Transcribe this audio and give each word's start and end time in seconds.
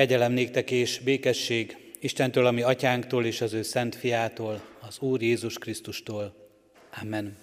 Kegyelem 0.00 0.32
néktek 0.32 0.70
és 0.70 0.98
békesség 0.98 1.76
Istentől, 1.98 2.46
ami 2.46 2.62
atyánktól 2.62 3.24
és 3.24 3.40
az 3.40 3.52
ő 3.52 3.62
szent 3.62 3.94
fiától, 3.94 4.62
az 4.88 4.98
Úr 5.00 5.22
Jézus 5.22 5.58
Krisztustól. 5.58 6.34
Amen. 7.02 7.36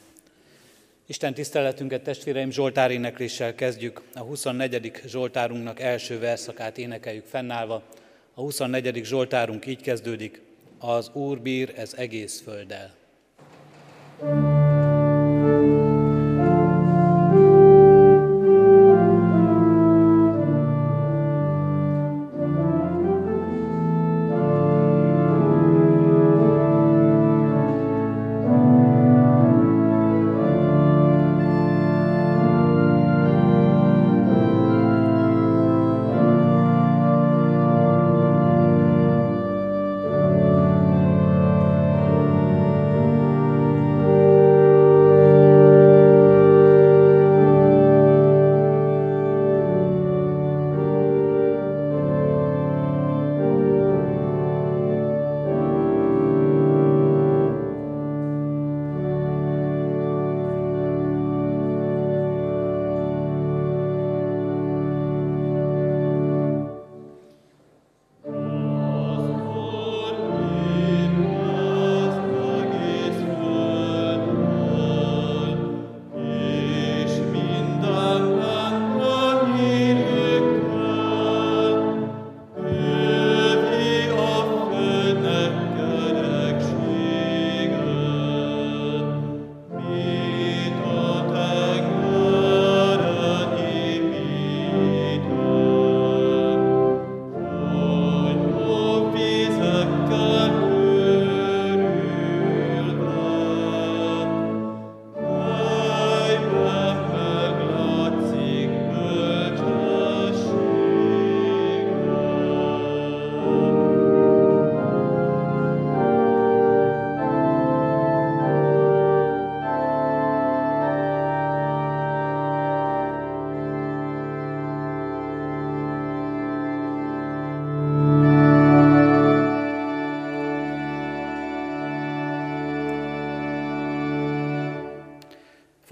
Isten 1.05 1.33
tiszteletünket 1.33 2.03
testvéreim 2.03 2.51
Zsoltár 2.51 2.91
énekléssel 2.91 3.55
kezdjük. 3.55 4.01
A 4.13 4.19
24. 4.19 4.91
Zsoltárunknak 5.05 5.79
első 5.79 6.19
verszakát 6.19 6.77
énekeljük 6.77 7.25
fennállva. 7.25 7.83
A 8.33 8.41
24. 8.41 9.03
Zsoltárunk 9.03 9.65
így 9.65 9.81
kezdődik. 9.81 10.41
Az 10.79 11.09
Úr 11.13 11.39
bír 11.39 11.73
ez 11.75 11.93
egész 11.97 12.41
földdel. 12.41 12.95
thank 14.19 14.31
you 14.31 14.56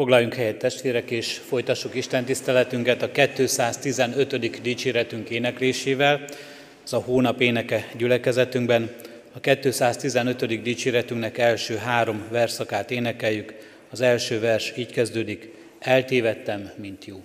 Foglaljunk 0.05 0.35
helyet 0.35 0.57
testvérek, 0.57 1.11
és 1.11 1.41
folytassuk 1.47 1.95
Isten 1.95 2.25
tiszteletünket 2.25 3.01
a 3.01 3.11
215. 3.11 4.61
dicséretünk 4.61 5.29
éneklésével. 5.29 6.25
Ez 6.83 6.93
a 6.93 6.97
hónap 6.97 7.41
éneke 7.41 7.87
gyülekezetünkben. 7.97 8.95
A 9.33 9.39
215. 9.39 10.61
dicséretünknek 10.61 11.37
első 11.37 11.75
három 11.75 12.23
verszakát 12.31 12.91
énekeljük. 12.91 13.53
Az 13.91 14.01
első 14.01 14.39
vers 14.39 14.73
így 14.77 14.91
kezdődik. 14.91 15.49
Eltévedtem, 15.79 16.71
mint 16.75 17.05
jó. 17.05 17.23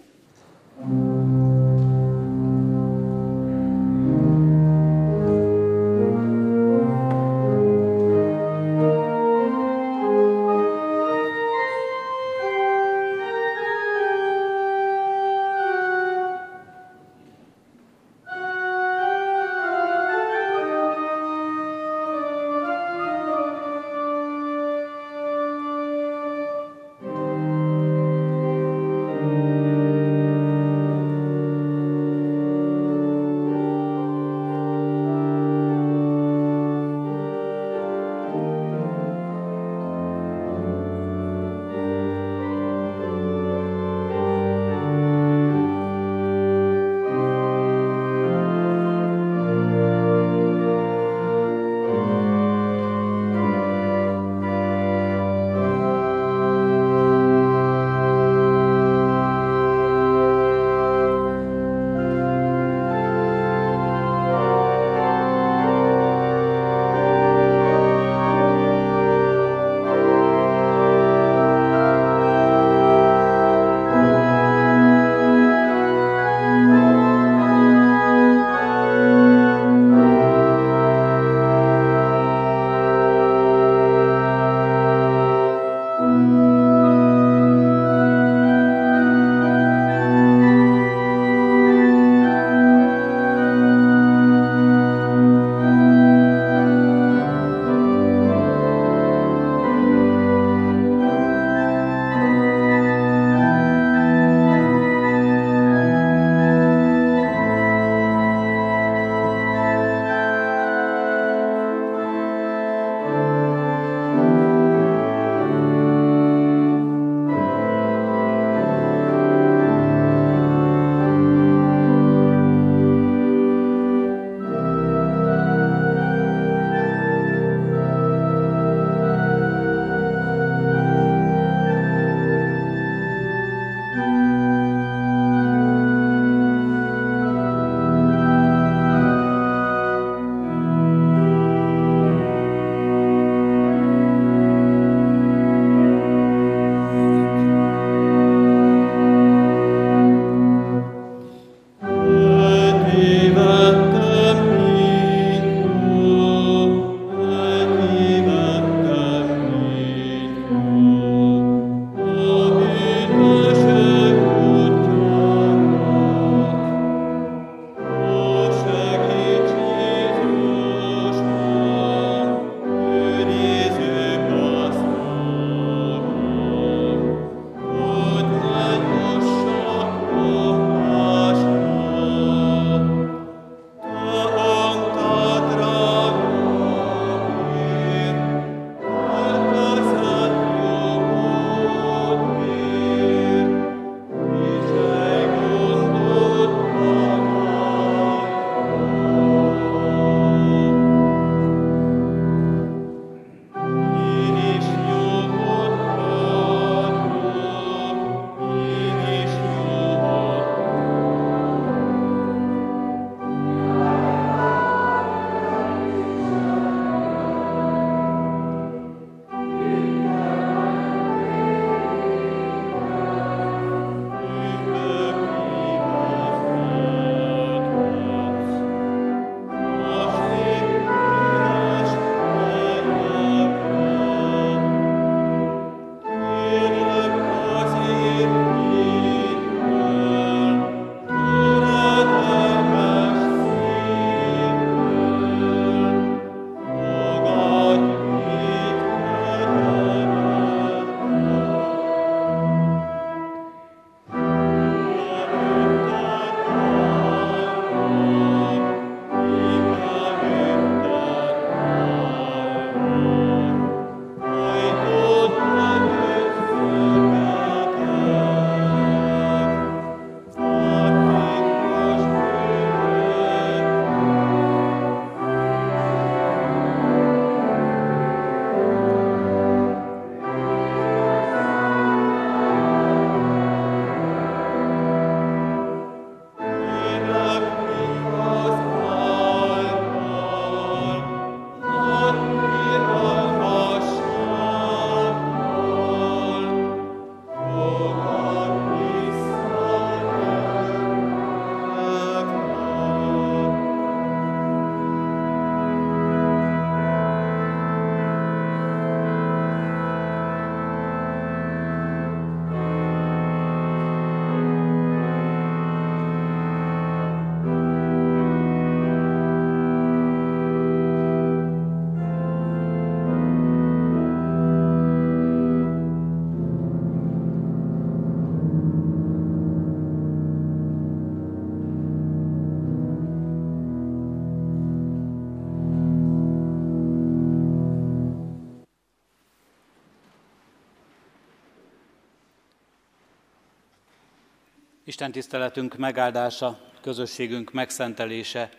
Isten 345.01 345.15
tiszteletünk 345.15 345.77
megáldása, 345.77 346.59
közösségünk 346.81 347.53
megszentelése 347.53 348.51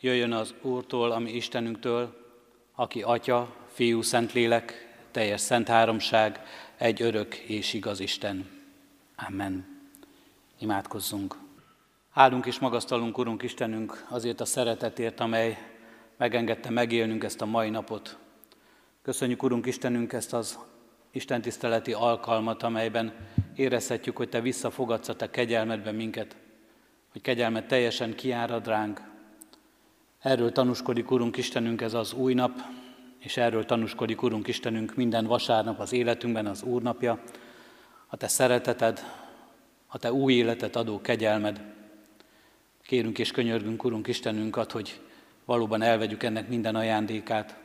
jöjjön 0.00 0.32
az 0.32 0.54
Úrtól, 0.62 1.10
ami 1.10 1.30
Istenünktől, 1.30 2.32
aki 2.74 3.02
Atya, 3.02 3.54
Fiú, 3.72 4.02
Szentlélek, 4.02 4.96
teljes 5.10 5.40
szent 5.40 5.68
háromság, 5.68 6.40
egy 6.76 7.02
örök 7.02 7.34
és 7.34 7.72
igaz 7.72 8.00
Isten. 8.00 8.48
Amen. 9.28 9.80
Imádkozzunk. 10.58 11.36
Áldunk 12.12 12.46
és 12.46 12.58
magasztalunk, 12.58 13.18
Urunk 13.18 13.42
Istenünk, 13.42 14.06
azért 14.08 14.40
a 14.40 14.44
szeretetért, 14.44 15.20
amely 15.20 15.58
megengedte 16.16 16.70
megélnünk 16.70 17.24
ezt 17.24 17.40
a 17.40 17.46
mai 17.46 17.70
napot. 17.70 18.18
Köszönjük, 19.02 19.42
Urunk 19.42 19.66
Istenünk, 19.66 20.12
ezt 20.12 20.32
az 20.32 20.58
Isten 21.10 21.40
tiszteleti 21.40 21.92
alkalmat, 21.92 22.62
amelyben 22.62 23.12
érezhetjük, 23.58 24.16
hogy 24.16 24.28
Te 24.28 24.40
visszafogadsz 24.40 25.08
a 25.08 25.16
Te 25.16 25.30
kegyelmedben 25.30 25.94
minket, 25.94 26.36
hogy 27.12 27.20
kegyelmet 27.20 27.66
teljesen 27.66 28.14
kiárad 28.14 28.66
ránk. 28.66 29.00
Erről 30.20 30.52
tanúskodik, 30.52 31.10
Urunk 31.10 31.36
Istenünk, 31.36 31.80
ez 31.80 31.94
az 31.94 32.12
új 32.12 32.34
nap, 32.34 32.60
és 33.18 33.36
erről 33.36 33.64
tanúskodik, 33.64 34.22
Urunk 34.22 34.48
Istenünk, 34.48 34.94
minden 34.94 35.26
vasárnap 35.26 35.80
az 35.80 35.92
életünkben 35.92 36.46
az 36.46 36.62
Úrnapja, 36.62 37.22
a 38.06 38.16
Te 38.16 38.28
szereteted, 38.28 39.00
a 39.86 39.98
Te 39.98 40.12
új 40.12 40.32
életet 40.32 40.76
adó 40.76 41.00
kegyelmed. 41.00 41.60
Kérünk 42.82 43.18
és 43.18 43.30
könyörgünk, 43.30 43.84
Urunk 43.84 44.06
Istenünket, 44.06 44.72
hogy 44.72 45.00
valóban 45.44 45.82
elvegyük 45.82 46.22
ennek 46.22 46.48
minden 46.48 46.74
ajándékát, 46.74 47.58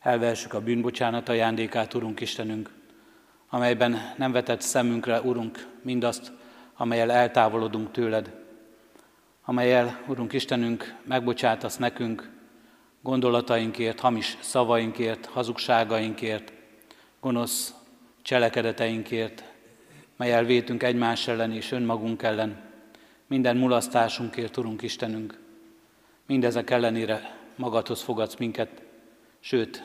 elvehessük 0.00 0.54
a 0.54 0.60
bűnbocsánat 0.60 1.28
ajándékát, 1.28 1.94
Urunk 1.94 2.20
Istenünk, 2.20 2.77
amelyben 3.48 4.14
nem 4.16 4.32
vetett 4.32 4.60
szemünkre, 4.60 5.20
Urunk, 5.20 5.66
mindazt, 5.82 6.32
amelyel 6.76 7.10
eltávolodunk 7.10 7.90
tőled, 7.90 8.30
amelyel, 9.44 10.00
Urunk 10.06 10.32
Istenünk, 10.32 10.94
megbocsátasz 11.04 11.76
nekünk 11.76 12.30
gondolatainkért, 13.02 14.00
hamis 14.00 14.36
szavainkért, 14.40 15.26
hazugságainkért, 15.26 16.52
gonosz 17.20 17.74
cselekedeteinkért, 18.22 19.44
melyel 20.16 20.44
vétünk 20.44 20.82
egymás 20.82 21.28
ellen 21.28 21.52
és 21.52 21.72
önmagunk 21.72 22.22
ellen, 22.22 22.60
minden 23.26 23.56
mulasztásunkért, 23.56 24.56
Urunk 24.56 24.82
Istenünk. 24.82 25.38
Mindezek 26.26 26.70
ellenére 26.70 27.36
magadhoz 27.56 28.02
fogadsz 28.02 28.36
minket, 28.36 28.82
sőt, 29.40 29.82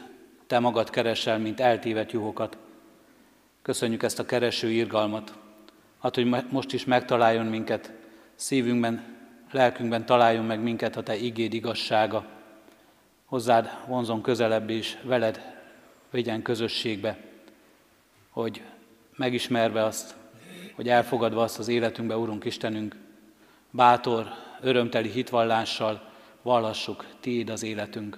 Te 0.48 0.60
magad 0.60 0.90
keresel, 0.90 1.38
mint 1.38 1.60
eltévedt 1.60 2.12
juhokat. 2.12 2.58
Köszönjük 3.64 4.04
ezt 4.04 4.20
a 4.20 4.26
kereső 4.26 4.70
irgalmat, 4.72 5.34
hát, 6.02 6.16
hogy 6.16 6.28
most 6.50 6.74
is 6.74 6.86
megtaláljon 6.86 7.46
minket, 7.46 7.92
szívünkben, 8.36 9.18
lelkünkben 9.52 10.06
találjon 10.06 10.46
meg 10.46 10.60
minket 10.60 10.96
a 10.96 11.04
Te 11.04 11.16
igéd 11.16 11.54
igazsága. 11.54 12.26
Hozzád 13.26 13.78
vonzon 13.88 14.22
közelebb 14.22 14.70
és 14.70 14.98
veled 15.04 15.62
vigyen 16.10 16.42
közösségbe, 16.42 17.18
hogy 18.30 18.62
megismerve 19.16 19.84
azt, 19.84 20.16
hogy 20.76 20.90
elfogadva 20.90 21.44
azt 21.44 21.60
az 21.60 21.68
életünkbe, 21.68 22.18
Urunk 22.18 22.46
Istenünk, 22.46 22.96
bátor, 23.72 24.28
örömteli 24.62 25.10
hitvallással 25.10 26.12
vallassuk 26.42 27.06
Tiéd 27.20 27.50
az 27.50 27.64
életünk. 27.64 28.18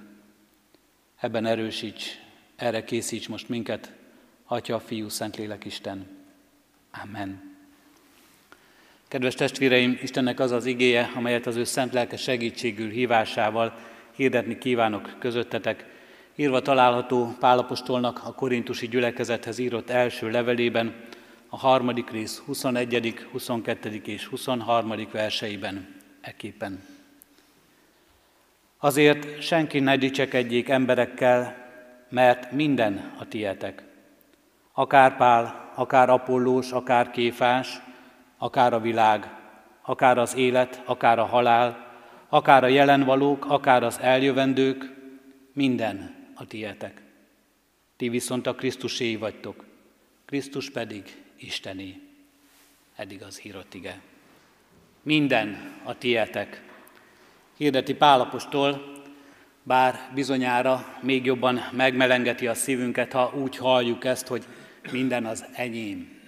Ebben 1.20 1.46
erősíts, 1.46 2.20
erre 2.56 2.84
készíts 2.84 3.30
most 3.30 3.50
minket, 3.50 3.94
Atya, 4.46 4.80
Fiú, 4.80 5.10
Szentlélek, 5.10 5.66
Isten. 5.66 6.08
Amen. 7.04 7.58
Kedves 9.08 9.36
testvéreim, 9.36 10.00
Istennek 10.02 10.40
az 10.40 10.52
az 10.52 10.66
igéje, 10.66 11.12
amelyet 11.16 11.46
az 11.46 11.56
ő 11.56 11.64
szent 11.64 11.94
lelke 11.94 12.18
segítségül 12.18 12.90
hívásával 12.90 13.78
hirdetni 14.16 14.58
kívánok 14.58 15.16
közöttetek, 15.20 15.86
írva 16.36 16.62
található 16.62 17.36
Pálapostolnak 17.40 18.22
a 18.24 18.34
korintusi 18.34 18.88
gyülekezethez 18.88 19.58
írott 19.58 19.90
első 19.90 20.30
levelében, 20.30 20.96
a 21.50 21.58
harmadik 21.58 22.10
rész 22.10 22.38
21., 22.38 23.28
22. 23.32 24.02
és 24.06 24.26
23. 24.26 24.94
verseiben 25.12 25.96
eképpen. 26.22 26.84
Azért 28.78 29.42
senki 29.42 29.80
ne 29.80 29.98
dicsekedjék 29.98 30.70
emberekkel, 30.70 31.56
mert 32.10 32.52
minden 32.52 33.14
a 33.20 33.28
tietek. 33.28 33.84
Akár 34.78 35.18
Pál, 35.18 35.72
akár 35.76 36.10
Apollós, 36.10 36.72
akár 36.72 37.12
Kéfás, 37.12 37.82
akár 38.38 38.74
a 38.74 38.80
világ, 38.80 39.30
akár 39.82 40.18
az 40.18 40.36
élet, 40.36 40.82
akár 40.86 41.20
a 41.20 41.26
halál, 41.26 41.98
akár 42.30 42.64
a 42.64 42.68
jelenvalók, 42.68 43.46
akár 43.46 43.84
az 43.84 44.00
eljövendők, 44.00 44.94
minden 45.54 46.16
a 46.34 46.48
tietek. 46.48 47.02
Ti 47.98 48.10
viszont 48.10 48.48
a 48.48 48.56
Krisztusé 48.56 49.16
vagytok, 49.16 49.66
Krisztus 50.26 50.70
pedig 50.70 51.24
Istené. 51.38 52.02
Eddig 52.96 53.24
az 53.24 53.38
hírott 53.38 53.74
ige. 53.74 54.00
Minden 55.02 55.74
a 55.84 55.98
tietek. 55.98 56.62
Hirdeti 57.58 57.94
Pálapostól, 57.94 58.94
bár 59.64 60.12
bizonyára 60.14 60.98
még 61.02 61.26
jobban 61.26 61.60
megmelengeti 61.72 62.48
a 62.48 62.54
szívünket, 62.54 63.12
ha 63.12 63.34
úgy 63.36 63.58
halljuk 63.58 64.06
ezt, 64.06 64.28
hogy 64.28 64.46
minden 64.92 65.26
az 65.26 65.46
enyém. 65.54 66.22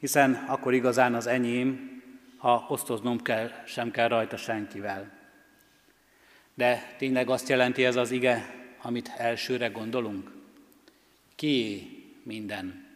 Hiszen 0.00 0.44
akkor 0.46 0.74
igazán 0.74 1.14
az 1.14 1.26
enyém, 1.26 2.02
ha 2.36 2.66
osztoznom 2.68 3.22
kell, 3.22 3.50
sem 3.66 3.90
kell 3.90 4.08
rajta 4.08 4.36
senkivel. 4.36 5.12
De 6.54 6.94
tényleg 6.98 7.28
azt 7.30 7.48
jelenti 7.48 7.84
ez 7.84 7.96
az 7.96 8.10
ige, 8.10 8.54
amit 8.82 9.12
elsőre 9.16 9.68
gondolunk? 9.68 10.30
Ki 11.34 11.88
minden? 12.22 12.86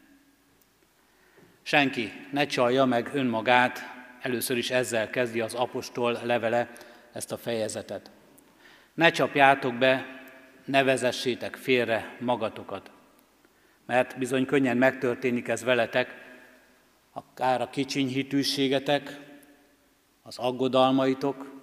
Senki 1.62 2.12
ne 2.30 2.46
csalja 2.46 2.84
meg 2.84 3.10
önmagát, 3.12 3.78
először 4.20 4.56
is 4.56 4.70
ezzel 4.70 5.10
kezdi 5.10 5.40
az 5.40 5.54
apostol 5.54 6.18
levele 6.22 6.70
ezt 7.12 7.32
a 7.32 7.36
fejezetet. 7.36 8.10
Ne 8.94 9.10
csapjátok 9.10 9.74
be, 9.74 10.06
ne 10.64 10.82
vezessétek 10.82 11.56
félre 11.56 12.16
magatokat, 12.20 12.90
mert 13.88 14.18
bizony 14.18 14.46
könnyen 14.46 14.76
megtörténik 14.76 15.48
ez 15.48 15.64
veletek, 15.64 16.14
akár 17.12 17.60
a 17.60 17.70
kicsinyhitűségetek, 17.70 19.20
az 20.22 20.38
aggodalmaitok, 20.38 21.60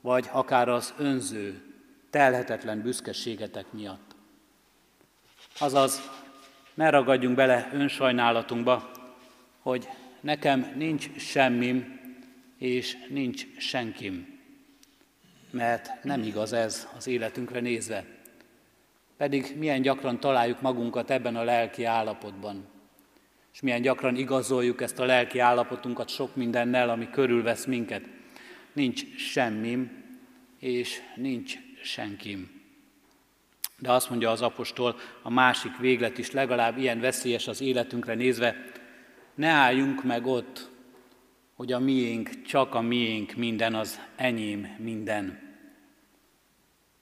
vagy 0.00 0.28
akár 0.32 0.68
az 0.68 0.94
önző, 0.98 1.62
telhetetlen 2.10 2.82
büszkeségetek 2.82 3.72
miatt. 3.72 4.14
Azaz, 5.58 6.10
ne 6.74 6.90
ragadjunk 6.90 7.36
bele 7.36 7.70
önsajnálatunkba, 7.72 8.90
hogy 9.60 9.88
nekem 10.20 10.72
nincs 10.76 11.16
semmim, 11.16 12.00
és 12.58 12.96
nincs 13.08 13.46
senkim. 13.58 14.40
Mert 15.50 16.04
nem 16.04 16.22
igaz 16.22 16.52
ez 16.52 16.88
az 16.96 17.06
életünkre 17.06 17.60
nézve. 17.60 18.15
Pedig 19.16 19.54
milyen 19.58 19.82
gyakran 19.82 20.20
találjuk 20.20 20.60
magunkat 20.60 21.10
ebben 21.10 21.36
a 21.36 21.42
lelki 21.42 21.84
állapotban. 21.84 22.68
És 23.52 23.60
milyen 23.60 23.82
gyakran 23.82 24.16
igazoljuk 24.16 24.80
ezt 24.80 24.98
a 24.98 25.04
lelki 25.04 25.38
állapotunkat 25.38 26.08
sok 26.08 26.36
mindennel, 26.36 26.88
ami 26.88 27.10
körülvesz 27.10 27.64
minket. 27.64 28.08
Nincs 28.72 29.16
semmim, 29.16 30.04
és 30.58 31.00
nincs 31.14 31.54
senkim. 31.82 32.50
De 33.78 33.92
azt 33.92 34.10
mondja 34.10 34.30
az 34.30 34.42
apostol, 34.42 34.96
a 35.22 35.30
másik 35.30 35.76
véglet 35.76 36.18
is 36.18 36.30
legalább 36.30 36.78
ilyen 36.78 37.00
veszélyes 37.00 37.48
az 37.48 37.60
életünkre 37.60 38.14
nézve, 38.14 38.56
ne 39.34 39.48
álljunk 39.48 40.04
meg 40.04 40.26
ott, 40.26 40.70
hogy 41.54 41.72
a 41.72 41.78
miénk, 41.78 42.42
csak 42.42 42.74
a 42.74 42.80
miénk 42.80 43.34
minden, 43.34 43.74
az 43.74 44.00
enyém 44.16 44.76
minden. 44.78 45.54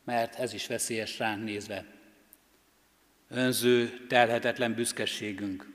Mert 0.05 0.35
ez 0.35 0.53
is 0.53 0.67
veszélyes 0.67 1.19
ránk 1.19 1.45
nézve. 1.45 1.94
Önző, 3.29 4.07
telhetetlen 4.09 4.75
büszkeségünk. 4.75 5.73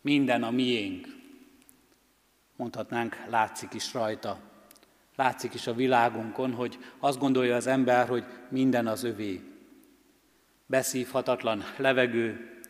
Minden 0.00 0.42
a 0.42 0.50
miénk. 0.50 1.06
Mondhatnánk, 2.56 3.16
látszik 3.28 3.74
is 3.74 3.92
rajta. 3.92 4.40
Látszik 5.16 5.54
is 5.54 5.66
a 5.66 5.74
világunkon, 5.74 6.52
hogy 6.52 6.78
azt 6.98 7.18
gondolja 7.18 7.56
az 7.56 7.66
ember, 7.66 8.08
hogy 8.08 8.24
minden 8.48 8.86
az 8.86 9.02
övé. 9.02 9.40
Beszívhatatlan 10.66 11.64
levegő, 11.76 12.60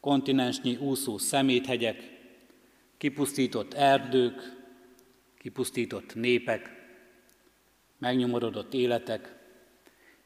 kontinensnyi 0.00 0.76
úszó 0.76 1.18
szeméthegyek, 1.18 2.18
kipusztított 2.98 3.74
erdők, 3.74 4.60
kipusztított 5.38 6.14
népek, 6.14 6.70
megnyomorodott 7.98 8.74
életek, 8.74 9.39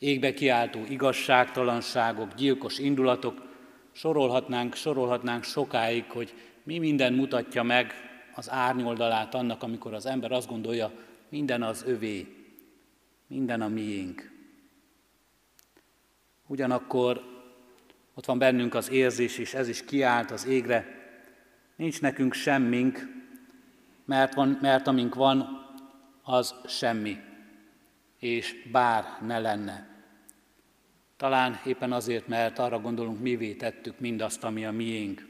égbe 0.05 0.35
kiáltó 0.35 0.81
igazságtalanságok, 0.89 2.35
gyilkos 2.35 2.79
indulatok, 2.79 3.43
sorolhatnánk, 3.93 4.75
sorolhatnánk 4.75 5.45
sokáig, 5.45 6.05
hogy 6.11 6.35
mi 6.63 6.79
minden 6.79 7.13
mutatja 7.13 7.63
meg 7.63 7.93
az 8.35 8.51
árnyoldalát 8.51 9.35
annak, 9.35 9.63
amikor 9.63 9.95
az 9.95 10.07
ember 10.07 10.33
azt 10.33 10.49
gondolja, 10.49 10.93
minden 11.29 11.63
az 11.63 11.85
övé, 11.87 12.27
minden 13.27 13.63
a 13.63 13.69
miénk. 13.69 14.31
Ugyanakkor 16.47 17.23
ott 18.15 18.25
van 18.25 18.39
bennünk 18.39 18.75
az 18.75 18.91
érzés, 18.91 19.39
és 19.39 19.55
ez 19.55 19.69
is 19.69 19.85
kiállt 19.85 20.31
az 20.31 20.47
égre, 20.47 20.87
nincs 21.77 22.01
nekünk 22.01 22.33
semmink, 22.33 23.09
mert, 24.05 24.35
van, 24.35 24.59
mert 24.61 24.87
amink 24.87 25.15
van, 25.15 25.63
az 26.23 26.55
semmi, 26.67 27.17
és 28.19 28.69
bár 28.73 29.05
ne 29.27 29.39
lenne. 29.39 29.94
Talán 31.25 31.61
éppen 31.65 31.93
azért, 31.93 32.29
mert 32.29 32.59
arra 32.59 32.81
gondolunk, 32.81 33.21
mivé 33.21 33.53
tettük 33.53 33.99
mindazt, 33.99 34.45
ami 34.45 34.65
a 34.65 34.71
miénk. 34.71 35.27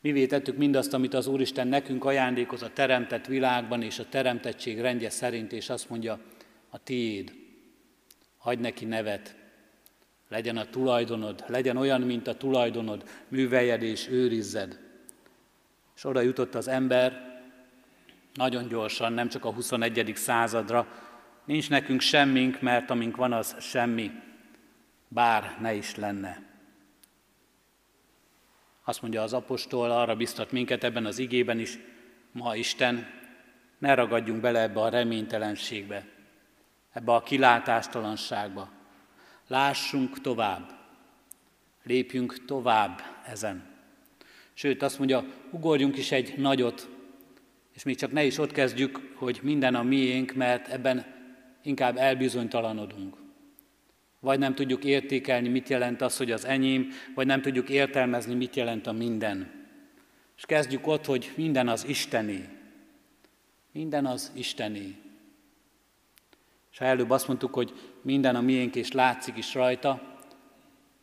Mivé 0.00 0.26
tettük 0.26 0.56
mindazt, 0.56 0.94
amit 0.94 1.14
az 1.14 1.26
Úristen 1.26 1.68
nekünk 1.68 2.04
ajándékoz 2.04 2.62
a 2.62 2.72
teremtett 2.72 3.26
világban 3.26 3.82
és 3.82 3.98
a 3.98 4.08
teremtettség 4.08 4.80
rendje 4.80 5.10
szerint, 5.10 5.52
és 5.52 5.68
azt 5.70 5.90
mondja, 5.90 6.18
a 6.70 6.78
tiéd, 6.78 7.32
adj 8.38 8.60
neki 8.60 8.84
nevet, 8.84 9.36
legyen 10.28 10.56
a 10.56 10.66
tulajdonod, 10.66 11.44
legyen 11.46 11.76
olyan, 11.76 12.00
mint 12.00 12.26
a 12.26 12.36
tulajdonod, 12.36 13.04
műveljed 13.28 13.82
és 13.82 14.08
őrizzed. 14.08 14.78
És 15.96 16.04
oda 16.04 16.20
jutott 16.20 16.54
az 16.54 16.68
ember 16.68 17.40
nagyon 18.34 18.68
gyorsan, 18.68 19.12
nem 19.12 19.28
csak 19.28 19.44
a 19.44 19.52
21. 19.52 20.12
századra, 20.14 20.86
nincs 21.44 21.70
nekünk 21.70 22.00
semmink, 22.00 22.60
mert 22.60 22.90
amink 22.90 23.16
van, 23.16 23.32
az 23.32 23.56
semmi, 23.60 24.10
bár 25.14 25.56
ne 25.60 25.74
is 25.74 25.94
lenne. 25.94 26.42
Azt 28.84 29.02
mondja 29.02 29.22
az 29.22 29.32
apostol, 29.32 29.90
arra 29.90 30.16
biztat 30.16 30.52
minket 30.52 30.84
ebben 30.84 31.06
az 31.06 31.18
igében 31.18 31.58
is, 31.58 31.78
ma 32.32 32.56
Isten, 32.56 33.06
ne 33.78 33.94
ragadjunk 33.94 34.40
bele 34.40 34.60
ebbe 34.60 34.80
a 34.80 34.88
reménytelenségbe, 34.88 36.06
ebbe 36.92 37.12
a 37.12 37.22
kilátástalanságba. 37.22 38.70
Lássunk 39.46 40.20
tovább, 40.20 40.70
lépjünk 41.82 42.44
tovább 42.44 43.00
ezen. 43.26 43.64
Sőt, 44.52 44.82
azt 44.82 44.98
mondja, 44.98 45.24
ugorjunk 45.50 45.96
is 45.96 46.12
egy 46.12 46.34
nagyot, 46.36 46.88
és 47.72 47.82
még 47.82 47.96
csak 47.96 48.12
ne 48.12 48.24
is 48.24 48.38
ott 48.38 48.52
kezdjük, 48.52 49.12
hogy 49.14 49.40
minden 49.42 49.74
a 49.74 49.82
miénk, 49.82 50.32
mert 50.32 50.68
ebben 50.68 51.04
inkább 51.62 51.96
elbizonytalanodunk. 51.96 53.23
Vagy 54.24 54.38
nem 54.38 54.54
tudjuk 54.54 54.84
értékelni, 54.84 55.48
mit 55.48 55.68
jelent 55.68 56.00
az, 56.00 56.16
hogy 56.16 56.30
az 56.30 56.44
enyém, 56.44 56.88
vagy 57.14 57.26
nem 57.26 57.42
tudjuk 57.42 57.68
értelmezni, 57.68 58.34
mit 58.34 58.56
jelent 58.56 58.86
a 58.86 58.92
minden. 58.92 59.66
És 60.36 60.46
kezdjük 60.46 60.86
ott, 60.86 61.04
hogy 61.04 61.32
minden 61.36 61.68
az 61.68 61.86
Istené. 61.86 62.48
Minden 63.72 64.06
az 64.06 64.32
Istené. 64.34 64.94
És 66.72 66.78
ha 66.78 66.84
előbb 66.84 67.10
azt 67.10 67.26
mondtuk, 67.28 67.54
hogy 67.54 67.72
minden 68.02 68.36
a 68.36 68.40
miénk 68.40 68.74
és 68.74 68.92
látszik 68.92 69.36
is 69.36 69.54
rajta, 69.54 70.18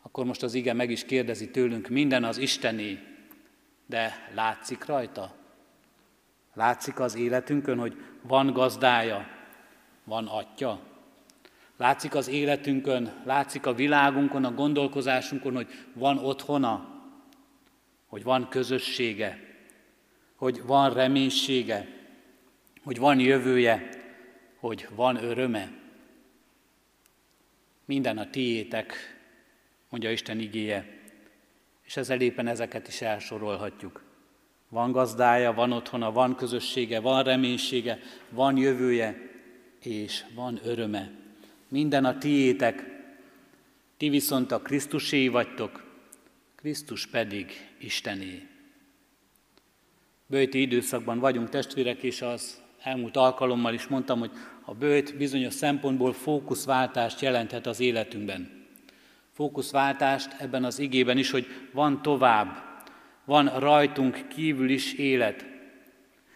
akkor 0.02 0.26
most 0.26 0.44
az 0.44 0.54
ige 0.54 0.74
meg 0.74 0.90
is 0.90 1.06
kérdezi 1.06 1.50
tőlünk, 1.50 1.88
minden 1.88 2.24
az 2.24 2.38
Istené, 2.38 3.00
de 3.86 4.32
látszik 4.34 4.86
rajta? 4.86 5.36
Látszik 6.54 7.00
az 7.00 7.16
életünkön, 7.16 7.78
hogy 7.78 8.04
van 8.22 8.54
gazdája, 8.54 9.28
van 10.04 10.28
atya? 10.28 10.90
Látszik 11.82 12.16
az 12.16 12.28
életünkön, 12.28 13.22
látszik 13.26 13.66
a 13.66 13.74
világunkon, 13.74 14.46
a 14.46 14.54
gondolkozásunkon, 14.54 15.56
hogy 15.56 15.68
van 15.94 16.18
otthona, 16.18 17.02
hogy 18.08 18.24
van 18.24 18.50
közössége, 18.50 19.40
hogy 20.36 20.62
van 20.66 20.94
reménysége, 20.94 21.88
hogy 22.84 22.98
van 22.98 23.20
jövője, 23.20 23.90
hogy 24.60 24.88
van 24.96 25.24
öröme. 25.24 25.72
Minden 27.86 28.18
a 28.18 28.30
tiétek, 28.30 28.94
mondja 29.90 30.12
Isten 30.12 30.40
igéje, 30.40 31.00
és 31.84 31.98
ezzel 31.98 32.22
éppen 32.22 32.48
ezeket 32.48 32.88
is 32.88 33.02
elsorolhatjuk. 33.02 34.04
Van 34.70 34.92
gazdája, 34.92 35.54
van 35.54 35.72
otthona, 35.72 36.12
van 36.12 36.36
közössége, 36.36 37.00
van 37.00 37.24
reménysége, 37.24 38.00
van 38.30 38.58
jövője, 38.58 39.18
és 39.80 40.26
van 40.36 40.60
öröme. 40.64 41.21
Minden 41.72 42.06
a 42.06 42.18
tiétek, 42.18 42.86
ti 43.98 44.10
viszont 44.10 44.52
a 44.52 44.62
Krisztusé 44.62 45.28
vagytok, 45.28 45.84
Krisztus 46.56 47.08
pedig 47.08 47.52
Istené. 47.80 48.48
Bőti 50.26 50.62
időszakban 50.62 51.20
vagyunk 51.20 51.50
testvérek, 51.50 52.04
és 52.04 52.22
az 52.22 52.62
elmúlt 52.84 53.18
alkalommal 53.18 53.74
is 53.74 53.88
mondtam, 53.88 54.20
hogy 54.20 54.32
a 54.66 54.74
bőt 54.74 55.18
bizonyos 55.18 55.54
szempontból 55.54 56.14
fókuszváltást 56.14 57.22
jelenthet 57.22 57.68
az 57.68 57.80
életünkben. 57.80 58.68
Fókuszváltást 59.30 60.36
ebben 60.40 60.64
az 60.64 60.80
igében 60.80 61.18
is, 61.18 61.32
hogy 61.32 61.48
van 61.74 62.02
tovább, 62.02 62.56
van 63.26 63.60
rajtunk 63.60 64.28
kívül 64.28 64.70
is 64.70 64.94
élet. 64.94 65.46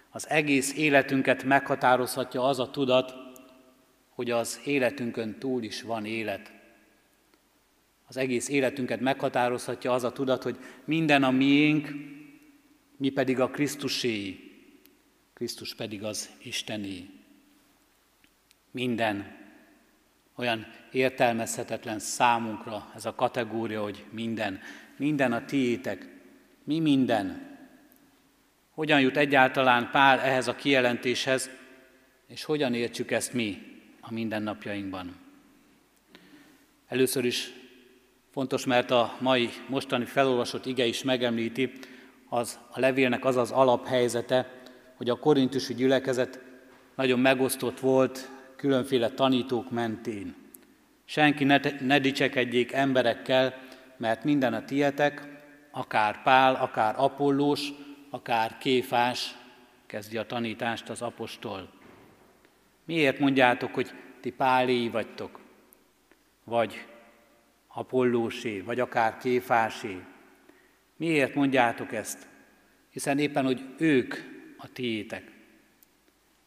Az 0.10 0.30
egész 0.30 0.77
életünket 0.77 1.44
meghatározhatja 1.44 2.44
az 2.44 2.60
a 2.60 2.70
tudat, 2.70 3.25
hogy 4.15 4.31
az 4.31 4.60
életünkön 4.65 5.39
túl 5.39 5.63
is 5.63 5.81
van 5.81 6.05
élet. 6.05 6.51
Az 8.07 8.17
egész 8.17 8.50
életünket 8.50 9.00
meghatározhatja 9.00 9.93
az 9.93 10.03
a 10.03 10.12
tudat, 10.12 10.43
hogy 10.43 10.57
minden 10.86 11.24
a 11.24 11.31
miénk, 11.31 11.89
mi 12.98 13.10
pedig 13.10 13.39
a 13.39 13.50
Krisztuséi, 13.50 14.39
Krisztus 15.34 15.75
pedig 15.75 16.03
az 16.03 16.29
Istené. 16.43 17.10
Minden 18.72 19.38
olyan 20.36 20.67
értelmezhetetlen 20.91 22.00
számunkra 22.00 22.91
ez 22.95 23.05
a 23.05 23.15
kategória, 23.15 23.81
hogy 23.81 24.05
minden, 24.10 24.60
minden 24.98 25.34
a 25.34 25.45
tiétek, 25.45 26.07
mi 26.63 26.79
minden? 26.79 27.57
Hogyan 28.69 29.01
jut 29.01 29.17
egyáltalán 29.17 29.89
Pál 29.91 30.19
ehhez 30.19 30.48
a 30.48 30.55
kijelentéshez, 30.55 31.50
és 32.27 32.43
hogyan 32.43 32.74
értsük 32.74 33.12
ezt 33.12 33.34
mi 33.34 33.75
a 34.07 34.13
mindennapjainkban? 34.13 35.15
Először 36.88 37.25
is 37.25 37.51
fontos, 38.31 38.65
mert 38.65 38.91
a 38.91 39.15
mai 39.19 39.50
mostani 39.67 40.05
felolvasott 40.05 40.65
ige 40.65 40.85
is 40.85 41.03
megemlíti, 41.03 41.71
az 42.29 42.59
a 42.69 42.79
levélnek 42.79 43.25
az 43.25 43.35
az 43.35 43.51
alaphelyzete, 43.51 44.62
hogy 44.95 45.09
a 45.09 45.19
korintusi 45.19 45.74
gyülekezet 45.74 46.39
nagyon 46.95 47.19
megosztott 47.19 47.79
volt 47.79 48.29
különféle 48.55 49.09
tanítók 49.09 49.71
mentén. 49.71 50.35
Senki 51.05 51.43
ne, 51.43 51.59
ne 51.81 52.00
dicsekedjék 52.00 52.71
emberekkel, 52.71 53.53
mert 53.97 54.23
minden 54.23 54.53
a 54.53 54.65
tietek, 54.65 55.27
akár 55.71 56.23
Pál, 56.23 56.56
akár 56.56 56.95
Apollós, 56.97 57.69
akár 58.10 58.58
Kéfás 58.58 59.36
kezdi 59.86 60.17
a 60.17 60.25
tanítást 60.25 60.89
az 60.89 61.01
apostol. 61.01 61.69
Miért 62.86 63.19
mondjátok, 63.19 63.74
hogy 63.74 63.91
ti 64.19 64.32
Páléi 64.32 64.89
vagytok, 64.89 65.39
vagy 66.43 66.86
Apollósé, 67.67 68.60
vagy 68.60 68.80
akár 68.80 69.17
Kéfásé? 69.17 70.02
Miért 70.95 71.36
mondjátok 71.36 71.93
ezt? 71.93 72.28
Hiszen 72.89 73.19
éppen, 73.19 73.45
hogy 73.45 73.62
ők 73.78 74.15
a 74.58 74.71
tiétek. 74.71 75.32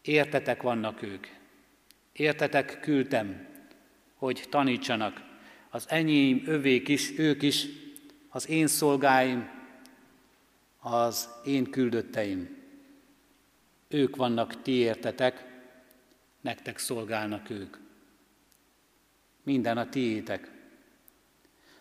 Értetek 0.02 0.62
vannak 0.62 1.02
ők. 1.02 1.26
Értetek 2.12 2.80
küldtem, 2.80 3.46
hogy 4.14 4.44
tanítsanak. 4.50 5.22
Az 5.70 5.84
enyém, 5.88 6.42
övék 6.46 6.88
is, 6.88 7.18
ők 7.18 7.42
is 7.42 7.66
az 8.28 8.48
én 8.48 8.66
szolgáim, 8.66 9.50
az 10.80 11.28
én 11.44 11.70
küldötteim. 11.70 12.56
Ők 13.88 14.16
vannak 14.16 14.62
ti 14.62 14.72
értetek, 14.72 15.47
nektek 16.48 16.78
szolgálnak 16.78 17.50
ők. 17.50 17.76
Minden 19.42 19.78
a 19.78 19.88
tiétek. 19.88 20.50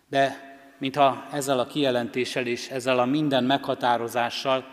De 0.07 0.55
mintha 0.77 1.27
ezzel 1.31 1.59
a 1.59 1.67
kijelentéssel 1.67 2.45
és 2.45 2.69
ezzel 2.69 2.99
a 2.99 3.05
minden 3.05 3.43
meghatározással 3.43 4.71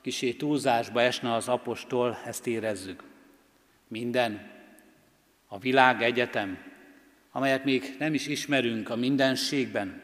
kisé 0.00 0.32
túlzásba 0.32 1.00
esne 1.00 1.34
az 1.34 1.48
apostol, 1.48 2.18
ezt 2.24 2.46
érezzük. 2.46 3.02
Minden, 3.88 4.50
a 5.46 5.58
világ 5.58 6.02
egyetem, 6.02 6.58
amelyet 7.30 7.64
még 7.64 7.96
nem 7.98 8.14
is 8.14 8.26
ismerünk 8.26 8.90
a 8.90 8.96
mindenségben, 8.96 10.02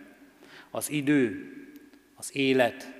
az 0.70 0.90
idő, 0.90 1.53
az 2.14 2.37
élet, 2.37 2.94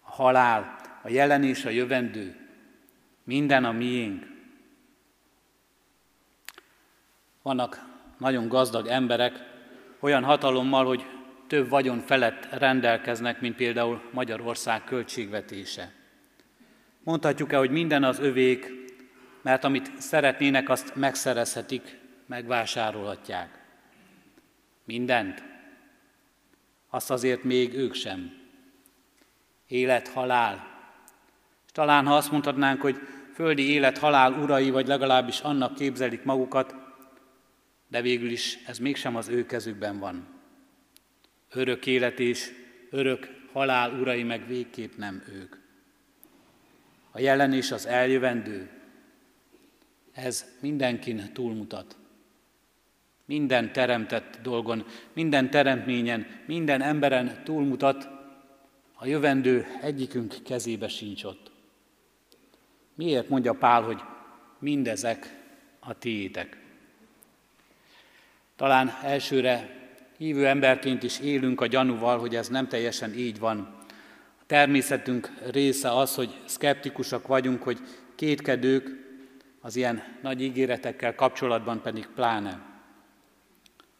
a 0.00 0.10
halál, 0.10 0.76
a 1.02 1.08
jelen 1.08 1.44
és 1.44 1.64
a 1.64 1.70
jövendő, 1.70 2.36
minden 3.24 3.64
a 3.64 3.72
miénk. 3.72 4.29
Vannak 7.50 7.86
nagyon 8.18 8.48
gazdag 8.48 8.86
emberek, 8.86 9.40
olyan 10.00 10.24
hatalommal, 10.24 10.86
hogy 10.86 11.06
több 11.46 11.68
vagyon 11.68 12.00
felett 12.00 12.48
rendelkeznek, 12.50 13.40
mint 13.40 13.56
például 13.56 14.02
Magyarország 14.12 14.84
költségvetése. 14.84 15.92
Mondhatjuk-e, 17.02 17.56
hogy 17.56 17.70
minden 17.70 18.04
az 18.04 18.18
övék, 18.18 18.72
mert 19.42 19.64
amit 19.64 19.90
szeretnének, 19.98 20.68
azt 20.68 20.94
megszerezhetik, 20.94 21.98
megvásárolhatják. 22.26 23.58
Mindent? 24.84 25.42
Azt 26.90 27.10
azért 27.10 27.44
még 27.44 27.74
ők 27.74 27.94
sem. 27.94 28.32
Élet, 29.66 30.08
halál. 30.08 30.66
És 31.66 31.72
talán 31.72 32.06
ha 32.06 32.16
azt 32.16 32.30
mondhatnánk, 32.30 32.80
hogy 32.80 33.00
földi 33.34 33.70
élet, 33.70 33.98
halál 33.98 34.32
urai, 34.32 34.70
vagy 34.70 34.86
legalábbis 34.86 35.40
annak 35.40 35.74
képzelik 35.74 36.24
magukat, 36.24 36.88
de 37.90 38.02
végül 38.02 38.30
is 38.30 38.58
ez 38.66 38.78
mégsem 38.78 39.16
az 39.16 39.28
ő 39.28 39.46
kezükben 39.46 39.98
van. 39.98 40.28
Örök 41.50 41.86
élet 41.86 42.20
és 42.20 42.50
örök 42.90 43.28
halál 43.52 44.00
urai 44.00 44.22
meg 44.22 44.46
végképp 44.46 44.96
nem 44.96 45.22
ők. 45.32 45.56
A 47.10 47.20
jelen 47.20 47.52
és 47.52 47.70
az 47.70 47.86
eljövendő, 47.86 48.70
ez 50.12 50.44
mindenkin 50.60 51.32
túlmutat. 51.32 51.96
Minden 53.24 53.72
teremtett 53.72 54.38
dolgon, 54.42 54.86
minden 55.12 55.50
teremtményen, 55.50 56.26
minden 56.46 56.82
emberen 56.82 57.44
túlmutat, 57.44 58.08
a 58.94 59.06
jövendő 59.06 59.66
egyikünk 59.80 60.34
kezébe 60.44 60.88
sincs 60.88 61.24
ott. 61.24 61.50
Miért 62.94 63.28
mondja 63.28 63.52
Pál, 63.52 63.82
hogy 63.82 64.00
mindezek 64.58 65.40
a 65.78 65.98
tiétek? 65.98 66.56
Talán 68.60 68.92
elsőre 69.02 69.68
hívő 70.18 70.46
emberként 70.46 71.02
is 71.02 71.18
élünk 71.18 71.60
a 71.60 71.66
gyanúval, 71.66 72.18
hogy 72.18 72.36
ez 72.36 72.48
nem 72.48 72.68
teljesen 72.68 73.14
így 73.14 73.38
van. 73.38 73.58
A 74.40 74.42
természetünk 74.46 75.32
része 75.50 75.96
az, 75.96 76.14
hogy 76.14 76.40
szkeptikusak 76.44 77.26
vagyunk, 77.26 77.62
hogy 77.62 77.78
kétkedők, 78.14 78.88
az 79.60 79.76
ilyen 79.76 80.02
nagy 80.22 80.42
ígéretekkel 80.42 81.14
kapcsolatban 81.14 81.82
pedig 81.82 82.08
pláne. 82.14 82.60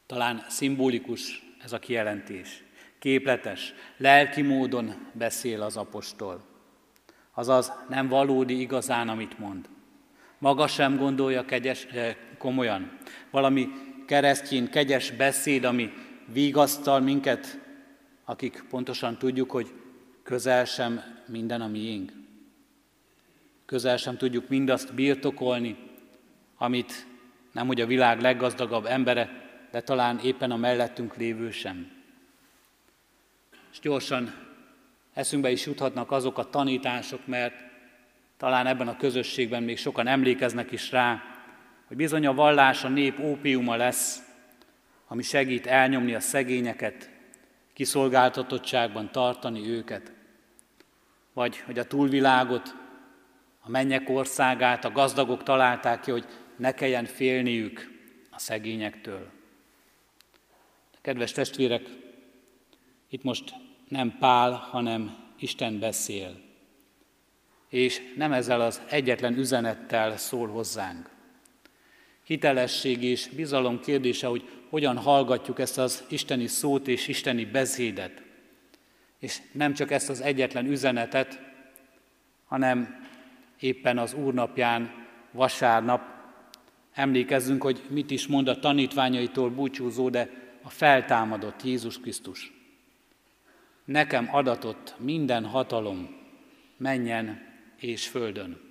Talán 0.07 0.45
szimbolikus 0.49 1.43
ez 1.65 1.73
a 1.73 1.79
kijelentés. 1.79 2.65
Képletes, 2.99 3.75
lelki 3.97 4.43
módon 4.43 4.95
beszél 5.13 5.63
az 5.63 5.77
apostol. 5.77 6.45
Azaz 7.35 7.73
nem 7.89 8.09
valódi 8.09 8.61
igazán, 8.61 9.09
amit 9.09 9.39
mond. 9.39 9.69
Maga 10.39 10.67
sem 10.67 10.97
gondolja 10.97 11.45
kegyes, 11.45 11.85
eh, 11.85 12.17
komolyan. 12.39 12.99
Valami 13.31 13.69
keresztjén 14.11 14.71
kegyes 14.71 15.11
beszéd, 15.11 15.65
ami 15.65 15.93
vigasztal 16.33 17.01
minket, 17.01 17.59
akik 18.25 18.65
pontosan 18.71 19.19
tudjuk, 19.19 19.51
hogy 19.51 19.73
közel 20.23 20.65
sem 20.65 21.01
minden 21.27 21.61
a 21.61 21.67
miénk. 21.67 22.13
Közel 23.67 23.97
sem 23.97 24.17
tudjuk 24.17 24.49
mindazt 24.49 24.95
birtokolni, 24.95 25.77
amit 26.57 27.07
nem 27.53 27.67
hogy 27.67 27.81
a 27.81 27.87
világ 27.87 28.21
leggazdagabb 28.21 28.85
embere, 28.87 29.31
de 29.71 29.81
talán 29.81 30.19
éppen 30.19 30.51
a 30.51 30.57
mellettünk 30.57 31.17
lévő 31.17 31.51
sem. 31.51 31.91
És 33.73 33.79
gyorsan 33.81 34.35
eszünkbe 35.15 35.51
is 35.51 35.67
juthatnak 35.67 36.11
azok 36.11 36.39
a 36.39 36.51
tanítások, 36.51 37.27
mert 37.27 37.55
talán 38.37 38.67
ebben 38.67 38.89
a 38.89 38.97
közösségben 38.97 39.63
még 39.63 39.79
sokan 39.79 40.07
emlékeznek 40.07 40.73
is 40.73 40.91
rá, 40.91 41.30
hogy 41.91 41.99
bizony 41.99 42.27
a 42.27 42.35
vallás 42.35 42.85
a 42.85 42.89
nép 42.89 43.19
ópiuma 43.19 43.77
lesz, 43.77 44.23
ami 45.07 45.23
segít 45.23 45.67
elnyomni 45.67 46.15
a 46.15 46.21
szegényeket, 46.21 47.11
kiszolgáltatottságban 47.73 49.13
tartani 49.13 49.69
őket, 49.69 50.13
vagy 51.33 51.57
hogy 51.57 51.79
a 51.79 51.85
túlvilágot, 51.85 52.75
a 53.61 53.71
mennyek 53.71 54.09
országát 54.09 54.85
a 54.85 54.93
gazdagok 54.93 55.43
találták 55.43 56.01
ki, 56.01 56.11
hogy 56.11 56.25
ne 56.57 56.73
kelljen 56.73 57.05
félniük 57.05 57.91
a 58.31 58.39
szegényektől. 58.39 59.31
Kedves 61.01 61.33
testvérek, 61.33 61.89
itt 63.09 63.23
most 63.23 63.55
nem 63.89 64.17
Pál, 64.19 64.53
hanem 64.53 65.17
Isten 65.39 65.79
beszél. 65.79 66.41
És 67.69 68.13
nem 68.17 68.33
ezzel 68.33 68.61
az 68.61 68.83
egyetlen 68.89 69.39
üzenettel 69.39 70.17
szól 70.17 70.49
hozzánk. 70.49 71.19
Hitelesség 72.31 73.03
és 73.03 73.29
bizalom 73.29 73.81
kérdése, 73.81 74.27
hogy 74.27 74.49
hogyan 74.69 74.97
hallgatjuk 74.97 75.59
ezt 75.59 75.79
az 75.79 76.05
isteni 76.09 76.47
szót 76.47 76.89
és 76.89 77.09
isteni 77.09 77.45
beszédet. 77.45 78.23
És 79.19 79.41
nem 79.53 79.75
csak 79.75 79.91
ezt 79.91 80.09
az 80.09 80.21
egyetlen 80.21 80.67
üzenetet, 80.67 81.41
hanem 82.45 83.07
éppen 83.61 83.99
az 83.99 84.15
Úrnapján, 84.15 85.07
vasárnap 85.33 86.03
emlékezzünk, 86.93 87.63
hogy 87.63 87.83
mit 87.89 88.11
is 88.11 88.27
mond 88.27 88.49
a 88.49 88.59
tanítványaitól 88.59 89.51
búcsúzó, 89.51 90.09
de 90.09 90.31
a 90.63 90.69
feltámadott 90.69 91.63
Jézus 91.63 92.01
Krisztus. 92.01 92.53
Nekem 93.85 94.29
adatott 94.33 94.95
minden 94.99 95.45
hatalom 95.45 96.17
menjen 96.77 97.43
és 97.77 98.09
földön. 98.09 98.70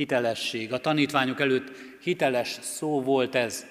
Hitelesség. 0.00 0.72
A 0.72 0.80
tanítványok 0.80 1.40
előtt 1.40 1.70
hiteles 2.02 2.48
szó 2.48 3.02
volt 3.02 3.34
ez, 3.34 3.66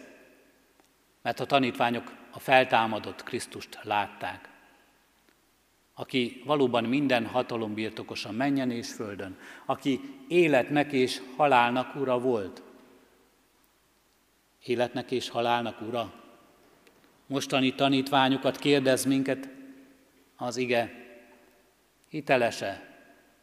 mert 1.22 1.40
a 1.40 1.46
tanítványok 1.46 2.12
a 2.32 2.40
feltámadott 2.40 3.24
Krisztust 3.24 3.80
látták, 3.84 4.50
aki 5.94 6.42
valóban 6.46 6.84
minden 6.84 7.26
hatalom 7.26 7.74
birtokosan 7.74 8.36
menjen 8.36 8.72
és 8.72 8.94
földön, 8.94 9.38
aki 9.66 10.00
életnek 10.28 10.92
és 10.92 11.22
halálnak 11.36 11.96
ura 11.96 12.20
volt. 12.20 12.62
Életnek 14.64 15.12
és 15.12 15.30
halálnak 15.30 15.82
ura? 15.82 16.14
Mostani 17.26 17.74
tanítványokat 17.74 18.58
kérdez 18.58 19.06
minket 19.06 19.50
az 20.36 20.58
ige, 20.58 20.92
hitelese, 22.10 22.89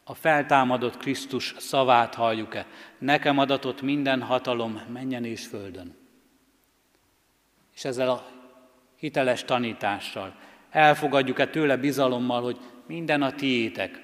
a 0.09 0.14
feltámadott 0.14 0.97
Krisztus 0.97 1.55
szavát 1.59 2.14
halljuk-e? 2.14 2.66
Nekem 2.99 3.38
adatott 3.38 3.83
minden 3.83 4.23
hatalom 4.23 4.81
menjen 4.92 5.25
és 5.25 5.47
földön. 5.47 5.97
És 7.75 7.85
ezzel 7.85 8.11
a 8.11 8.27
hiteles 8.97 9.45
tanítással 9.45 10.35
elfogadjuk-e 10.71 11.49
tőle 11.49 11.77
bizalommal, 11.77 12.42
hogy 12.42 12.59
minden 12.87 13.23
a 13.23 13.33
tiétek, 13.33 14.03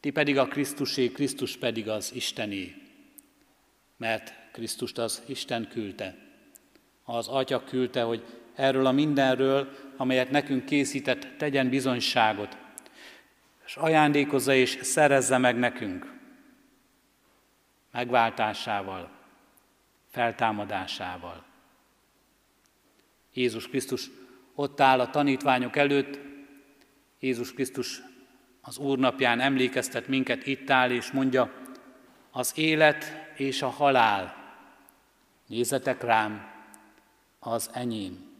ti 0.00 0.10
pedig 0.10 0.38
a 0.38 0.46
Krisztusé, 0.46 1.08
Krisztus 1.08 1.56
pedig 1.56 1.88
az 1.88 2.14
Istené. 2.14 2.74
Mert 3.96 4.34
Krisztust 4.52 4.98
az 4.98 5.22
Isten 5.26 5.68
küldte. 5.70 6.16
Az 7.04 7.28
Atya 7.28 7.64
küldte, 7.64 8.02
hogy 8.02 8.24
erről 8.54 8.86
a 8.86 8.92
mindenről, 8.92 9.68
amelyet 9.96 10.30
nekünk 10.30 10.64
készített, 10.64 11.26
tegyen 11.38 11.68
bizonyságot, 11.68 12.56
és 13.66 13.76
ajándékozza 13.76 14.54
és 14.54 14.78
szerezze 14.82 15.38
meg 15.38 15.58
nekünk 15.58 16.14
megváltásával, 17.94 19.10
feltámadásával. 20.10 21.44
Jézus 23.32 23.68
Krisztus 23.68 24.10
ott 24.54 24.80
áll 24.80 25.00
a 25.00 25.10
tanítványok 25.10 25.76
előtt, 25.76 26.18
Jézus 27.20 27.52
Krisztus 27.52 28.02
az 28.60 28.78
Úrnapján 28.78 29.40
emlékeztet 29.40 30.08
minket, 30.08 30.46
itt 30.46 30.70
áll 30.70 30.90
és 30.90 31.10
mondja, 31.10 31.52
az 32.30 32.52
élet 32.54 33.04
és 33.36 33.62
a 33.62 33.68
halál, 33.68 34.34
nézzetek 35.46 36.02
rám, 36.02 36.52
az 37.38 37.70
enyém. 37.72 38.32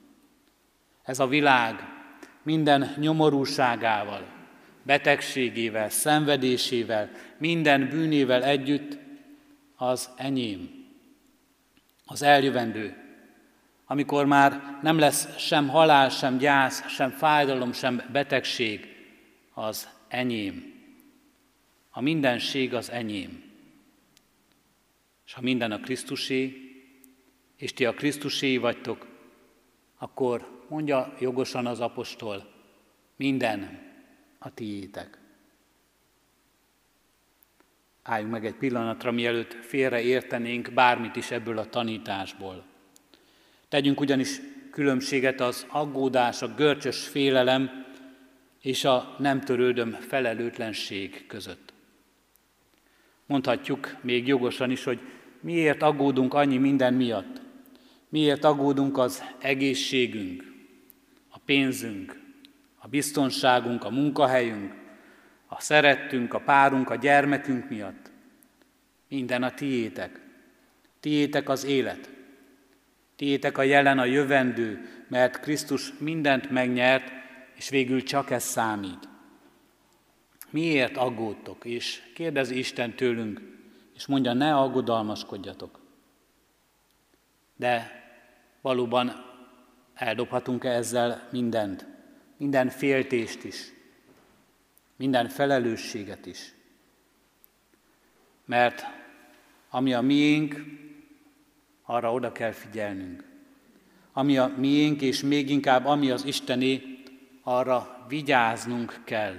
Ez 1.03 1.19
a 1.19 1.27
világ 1.27 1.89
minden 2.43 2.95
nyomorúságával, 2.97 4.34
betegségével, 4.85 5.89
szenvedésével, 5.89 7.11
minden 7.39 7.89
bűnével 7.89 8.45
együtt 8.45 8.99
az 9.77 10.11
enyém, 10.17 10.85
az 12.07 12.23
eljövendő, 12.23 12.97
amikor 13.87 14.27
már 14.27 14.79
nem 14.83 14.99
lesz 14.99 15.39
sem 15.39 15.69
halál, 15.69 16.09
sem 16.09 16.39
gyász, 16.39 16.89
sem 16.89 17.11
fájdalom, 17.11 17.73
sem 17.73 18.03
betegség, 18.13 18.95
az 19.55 19.89
enyém. 20.09 20.73
A 21.91 22.01
mindenség 22.01 22.75
az 22.75 22.91
enyém. 22.91 23.43
És 25.27 25.33
ha 25.33 25.41
minden 25.41 25.73
a 25.73 25.81
Krisztusé, 25.81 26.57
és 27.57 27.73
ti 27.73 27.85
a 27.85 27.95
Krisztusé 27.95 28.57
vagytok, 28.57 29.07
akkor 29.99 30.65
mondja 30.69 31.15
jogosan 31.21 31.67
az 31.67 31.81
apostol, 31.81 32.53
minden 33.17 33.84
a 34.45 34.55
tiétek. 34.55 35.19
Álljunk 38.03 38.33
meg 38.33 38.47
egy 38.47 38.55
pillanatra, 38.55 39.11
mielőtt 39.11 39.53
félre 39.53 40.01
értenénk 40.01 40.73
bármit 40.73 41.17
is 41.17 41.31
ebből 41.31 41.59
a 41.59 41.69
tanításból. 41.69 42.65
Tegyünk 43.69 44.01
ugyanis 44.01 44.41
különbséget 44.71 45.41
az 45.41 45.67
aggódás, 45.69 46.43
a 46.43 46.55
görcsös 46.55 47.07
félelem 47.07 47.87
és 48.61 48.85
a 48.85 49.17
nem 49.19 49.41
törődöm 49.41 49.91
felelőtlenség 49.91 51.27
között. 51.27 51.73
Mondhatjuk 53.27 53.97
még 54.01 54.27
jogosan 54.27 54.71
is, 54.71 54.85
hogy 54.85 55.01
miért 55.41 55.83
aggódunk 55.83 56.35
annyi 56.35 56.57
minden 56.57 56.95
miatt. 56.95 57.41
Miért 58.09 58.45
aggódunk 58.45 58.99
az 58.99 59.23
egészségünk, 59.39 60.53
a 61.29 61.39
pénzünk, 61.39 62.24
a 62.85 62.89
biztonságunk, 62.89 63.85
a 63.85 63.91
munkahelyünk, 63.91 64.75
a 65.47 65.61
szerettünk, 65.61 66.35
a 66.35 66.41
párunk, 66.41 66.91
a 66.91 66.95
gyermekünk 66.95 67.69
miatt. 67.69 68.11
Minden 69.09 69.43
a 69.43 69.55
tiétek. 69.55 70.21
Tiétek 71.01 71.49
az 71.49 71.65
élet. 71.65 72.11
Tiétek 73.17 73.59
a 73.59 73.63
jelen, 73.63 73.99
a 73.99 74.05
jövendő, 74.05 74.89
mert 75.09 75.41
Krisztus 75.41 75.93
mindent 75.99 76.51
megnyert, 76.51 77.13
és 77.55 77.69
végül 77.69 78.03
csak 78.03 78.31
ez 78.31 78.43
számít. 78.43 79.09
Miért 80.51 80.97
aggódtok? 80.97 81.65
És 81.65 82.03
kérdezi 82.15 82.59
Isten 82.59 82.95
tőlünk, 82.95 83.41
és 83.95 84.07
mondja, 84.07 84.33
ne 84.33 84.57
aggodalmaskodjatok. 84.57 85.81
De 87.57 88.03
valóban 88.61 89.13
eldobhatunk-e 89.95 90.71
ezzel 90.71 91.29
mindent? 91.31 91.94
Minden 92.37 92.69
féltést 92.69 93.45
is, 93.45 93.73
minden 94.97 95.29
felelősséget 95.29 96.27
is. 96.27 96.53
Mert 98.45 98.85
ami 99.71 99.95
a 99.95 100.01
miénk, 100.01 100.63
arra 101.83 102.13
oda 102.13 102.33
kell 102.33 102.53
figyelnünk. 102.53 103.25
Ami 104.13 104.39
a 104.39 104.55
miénk, 104.57 105.01
és 105.01 105.23
még 105.23 105.51
inkább 105.51 105.87
ami 105.87 106.11
az 106.11 106.25
Istené, 106.25 106.99
arra 107.43 108.05
vigyáznunk 108.09 109.01
kell. 109.05 109.35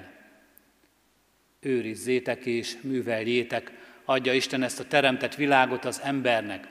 Őrizzétek 1.59 2.45
és 2.45 2.77
műveljétek, 2.81 3.71
adja 4.05 4.33
Isten 4.33 4.63
ezt 4.63 4.79
a 4.79 4.87
teremtett 4.87 5.35
világot 5.35 5.85
az 5.85 6.01
embernek, 6.03 6.67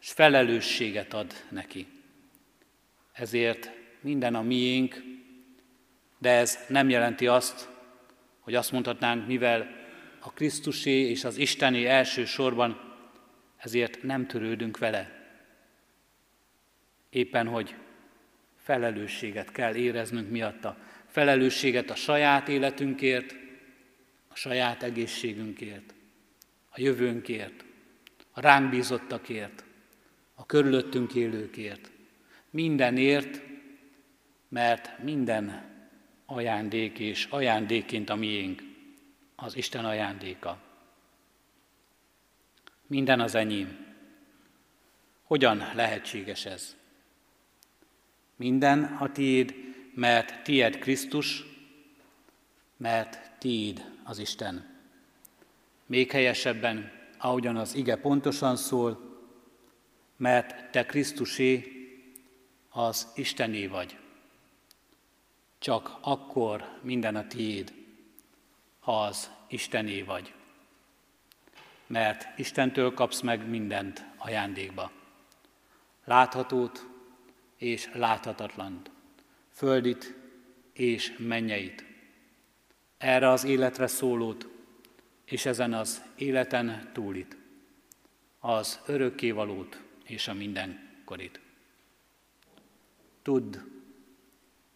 és 0.00 0.10
felelősséget 0.10 1.14
ad 1.14 1.32
neki. 1.48 1.86
Ezért 3.12 3.70
minden 4.00 4.34
a 4.34 4.42
miénk, 4.42 5.02
de 6.24 6.30
ez 6.30 6.58
nem 6.68 6.88
jelenti 6.88 7.26
azt, 7.26 7.68
hogy 8.40 8.54
azt 8.54 8.72
mondhatnánk, 8.72 9.26
mivel 9.26 9.68
a 10.18 10.32
Krisztusé 10.32 10.90
és 10.90 11.24
az 11.24 11.36
Isteni 11.36 11.86
elsősorban, 11.86 12.96
ezért 13.56 14.02
nem 14.02 14.26
törődünk 14.26 14.78
vele. 14.78 15.10
Éppen, 17.10 17.46
hogy 17.46 17.74
felelősséget 18.56 19.52
kell 19.52 19.74
éreznünk 19.74 20.30
miatta. 20.30 20.76
Felelősséget 21.06 21.90
a 21.90 21.94
saját 21.94 22.48
életünkért, 22.48 23.34
a 24.28 24.36
saját 24.36 24.82
egészségünkért, 24.82 25.94
a 26.68 26.80
jövőnkért, 26.80 27.64
a 28.30 28.40
ránk 28.40 28.70
bízottakért, 28.70 29.64
a 30.34 30.46
körülöttünk 30.46 31.14
élőkért. 31.14 31.90
Mindenért, 32.50 33.42
mert 34.48 35.02
minden 35.02 35.72
ajándék 36.34 36.98
és 36.98 37.26
ajándékként 37.30 38.10
a 38.10 38.14
miénk, 38.14 38.62
az 39.36 39.56
Isten 39.56 39.84
ajándéka. 39.84 40.58
Minden 42.86 43.20
az 43.20 43.34
enyém. 43.34 43.94
Hogyan 45.22 45.62
lehetséges 45.74 46.44
ez? 46.44 46.76
Minden 48.36 48.82
a 48.84 49.12
tiéd, 49.12 49.54
mert 49.94 50.42
tiéd 50.42 50.78
Krisztus, 50.78 51.44
mert 52.76 53.38
tiéd 53.38 53.84
az 54.04 54.18
Isten. 54.18 54.78
Még 55.86 56.10
helyesebben, 56.10 56.92
ahogyan 57.18 57.56
az 57.56 57.74
ige 57.74 57.96
pontosan 57.96 58.56
szól, 58.56 59.18
mert 60.16 60.70
te 60.70 60.86
Krisztusé 60.86 61.72
az 62.68 63.12
Istené 63.14 63.66
vagy. 63.66 64.03
Csak 65.64 65.96
akkor 66.00 66.78
minden 66.82 67.16
a 67.16 67.26
tiéd, 67.26 67.74
ha 68.80 69.02
az 69.02 69.30
Istené 69.48 70.02
vagy. 70.02 70.34
Mert 71.86 72.38
Istentől 72.38 72.94
kapsz 72.94 73.20
meg 73.20 73.48
mindent 73.48 74.04
ajándékba. 74.16 74.90
Láthatót 76.04 76.86
és 77.56 77.90
láthatatlant, 77.92 78.90
földit 79.50 80.14
és 80.72 81.16
mennyeit. 81.18 81.84
Erre 82.98 83.28
az 83.28 83.44
életre 83.44 83.86
szólót, 83.86 84.48
és 85.24 85.46
ezen 85.46 85.72
az 85.72 86.02
életen 86.16 86.90
túlit, 86.92 87.36
az 88.38 88.80
örökkévalót 88.86 89.80
és 90.04 90.28
a 90.28 90.34
mindenkorit. 90.34 91.40
Tudd, 93.22 93.56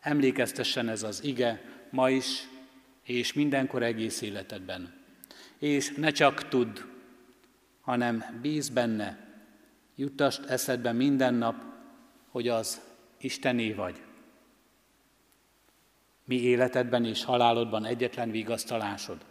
Emlékeztessen 0.09 0.89
ez 0.89 1.03
az 1.03 1.25
ige 1.25 1.63
ma 1.91 2.11
is, 2.11 2.49
és 3.03 3.33
mindenkor 3.33 3.83
egész 3.83 4.21
életedben. 4.21 4.95
És 5.59 5.95
ne 5.97 6.11
csak 6.11 6.49
tudd, 6.49 6.79
hanem 7.81 8.39
bíz 8.43 8.69
benne, 8.69 9.19
juttasd 9.95 10.45
eszedbe 10.51 10.93
minden 10.93 11.35
nap, 11.35 11.63
hogy 12.31 12.49
az 12.49 12.81
Istené 13.21 13.73
vagy. 13.73 14.01
Mi 16.25 16.41
életedben 16.41 17.05
és 17.05 17.25
halálodban 17.25 17.85
egyetlen 17.85 18.31
vigasztalásod. 18.31 19.25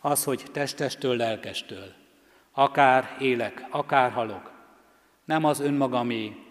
Az, 0.00 0.24
hogy 0.24 0.42
testestől, 0.52 1.16
lelkestől, 1.16 1.92
akár 2.52 3.16
élek, 3.20 3.66
akár 3.70 4.10
halok, 4.10 4.52
nem 5.24 5.44
az 5.44 5.60
önmagamé, 5.60 6.49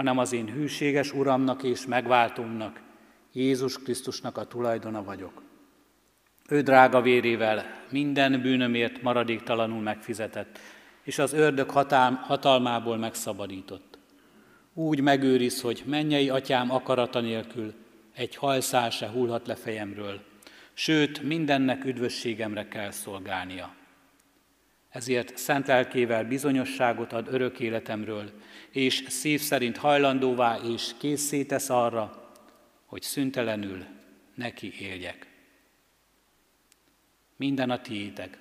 hanem 0.00 0.18
az 0.18 0.32
én 0.32 0.52
hűséges 0.52 1.12
Uramnak 1.12 1.62
és 1.62 1.86
megváltómnak, 1.86 2.80
Jézus 3.32 3.78
Krisztusnak 3.78 4.36
a 4.38 4.44
tulajdona 4.44 5.04
vagyok. 5.04 5.42
Ő 6.48 6.60
drága 6.60 7.00
vérével 7.00 7.64
minden 7.90 8.42
bűnömért 8.42 9.02
maradéktalanul 9.02 9.80
megfizetett, 9.80 10.58
és 11.02 11.18
az 11.18 11.32
ördög 11.32 11.70
hatalmából 12.20 12.96
megszabadított. 12.96 13.98
Úgy 14.74 15.00
megőriz, 15.00 15.60
hogy 15.60 15.82
mennyei 15.86 16.28
atyám 16.28 16.70
akarata 16.70 17.20
nélkül 17.20 17.74
egy 18.14 18.36
hajszál 18.36 18.90
se 18.90 19.08
hullhat 19.08 19.46
le 19.46 19.54
fejemről, 19.54 20.20
sőt, 20.72 21.22
mindennek 21.22 21.84
üdvösségemre 21.84 22.68
kell 22.68 22.90
szolgálnia. 22.90 23.74
Ezért 24.90 25.36
szent 25.36 25.66
lelkével 25.66 26.24
bizonyosságot 26.24 27.12
ad 27.12 27.28
örök 27.32 27.60
életemről, 27.60 28.30
és 28.70 29.04
szív 29.08 29.40
szerint 29.40 29.76
hajlandóvá 29.76 30.58
és 30.58 30.90
készé 30.98 31.44
tesz 31.44 31.68
arra, 31.68 32.32
hogy 32.86 33.02
szüntelenül 33.02 33.84
neki 34.34 34.72
éljek. 34.80 35.26
Minden 37.36 37.70
a 37.70 37.80
tiétek, 37.80 38.38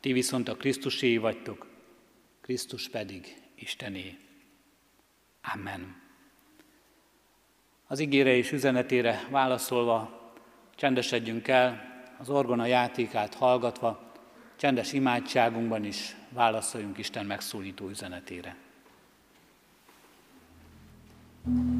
ti 0.00 0.12
viszont 0.12 0.48
a 0.48 0.56
Krisztusé 0.56 1.16
vagytok, 1.16 1.66
Krisztus 2.40 2.88
pedig 2.88 3.36
Istené. 3.54 4.16
Amen. 5.54 6.02
Az 7.86 8.00
ígére 8.00 8.36
és 8.36 8.52
üzenetére 8.52 9.26
válaszolva 9.30 10.32
csendesedjünk 10.74 11.48
el, 11.48 11.94
az 12.18 12.28
orgona 12.28 12.66
játékát 12.66 13.34
hallgatva, 13.34 14.05
csendes 14.56 14.92
imádságunkban 14.92 15.84
is 15.84 16.16
válaszoljunk 16.28 16.98
Isten 16.98 17.26
megszólító 17.26 17.88
üzenetére. 17.88 18.56
thank 21.44 21.70
you 21.70 21.75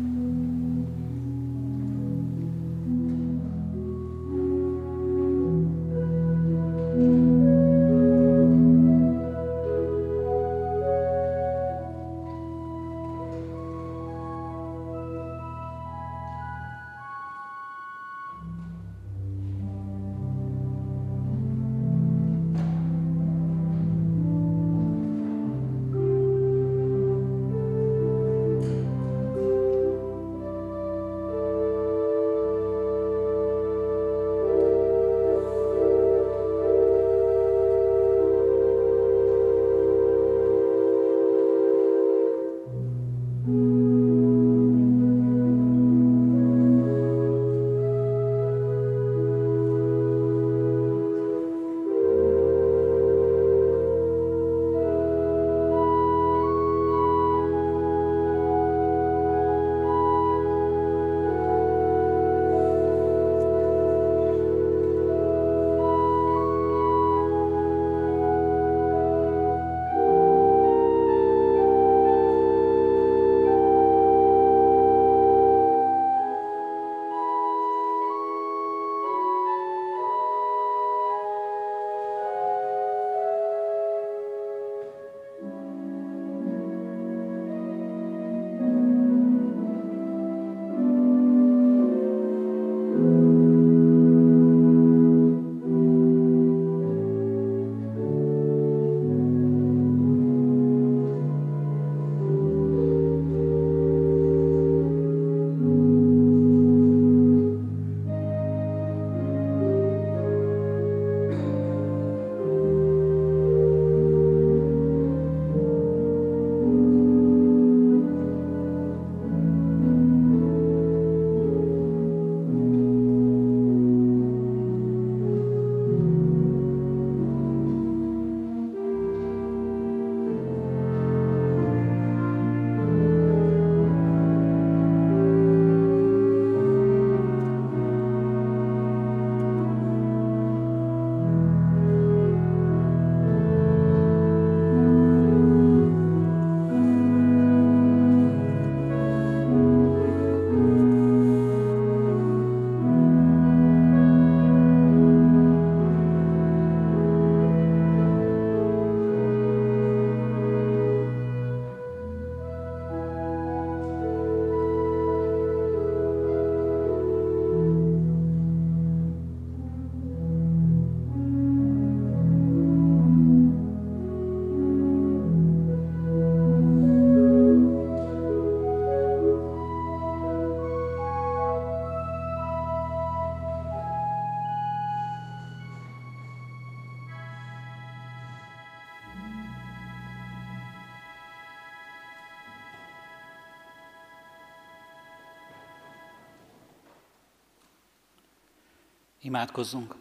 Imádkozzunk! 199.20 199.94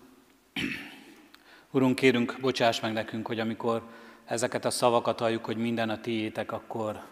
Urunk, 1.71 1.95
kérünk, 1.95 2.37
bocsáss 2.41 2.79
meg 2.79 2.93
nekünk, 2.93 3.27
hogy 3.27 3.39
amikor 3.39 3.83
ezeket 4.25 4.65
a 4.65 4.69
szavakat 4.69 5.19
halljuk, 5.19 5.45
hogy 5.45 5.57
minden 5.57 5.89
a 5.89 6.01
tiétek, 6.01 6.51
akkor 6.51 7.03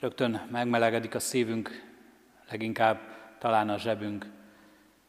rögtön 0.00 0.46
megmelegedik 0.50 1.14
a 1.14 1.18
szívünk, 1.18 1.94
leginkább 2.50 3.00
talán 3.38 3.68
a 3.68 3.78
zsebünk, 3.78 4.26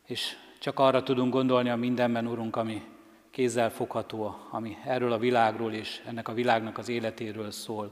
és 0.06 0.36
csak 0.60 0.80
arra 0.80 1.04
tudunk 1.04 1.34
gondolni 1.34 1.69
a 1.69 1.76
mindenben, 1.76 2.28
Urunk, 2.28 2.56
ami 2.56 2.82
kézzel 3.32 3.71
fogható, 3.71 4.36
ami 4.52 4.78
erről 4.86 5.12
a 5.12 5.17
világról 5.17 5.73
és 5.73 6.02
ennek 6.06 6.28
a 6.28 6.34
világnak 6.34 6.78
az 6.78 6.89
életéről 6.89 7.52
szól. 7.52 7.91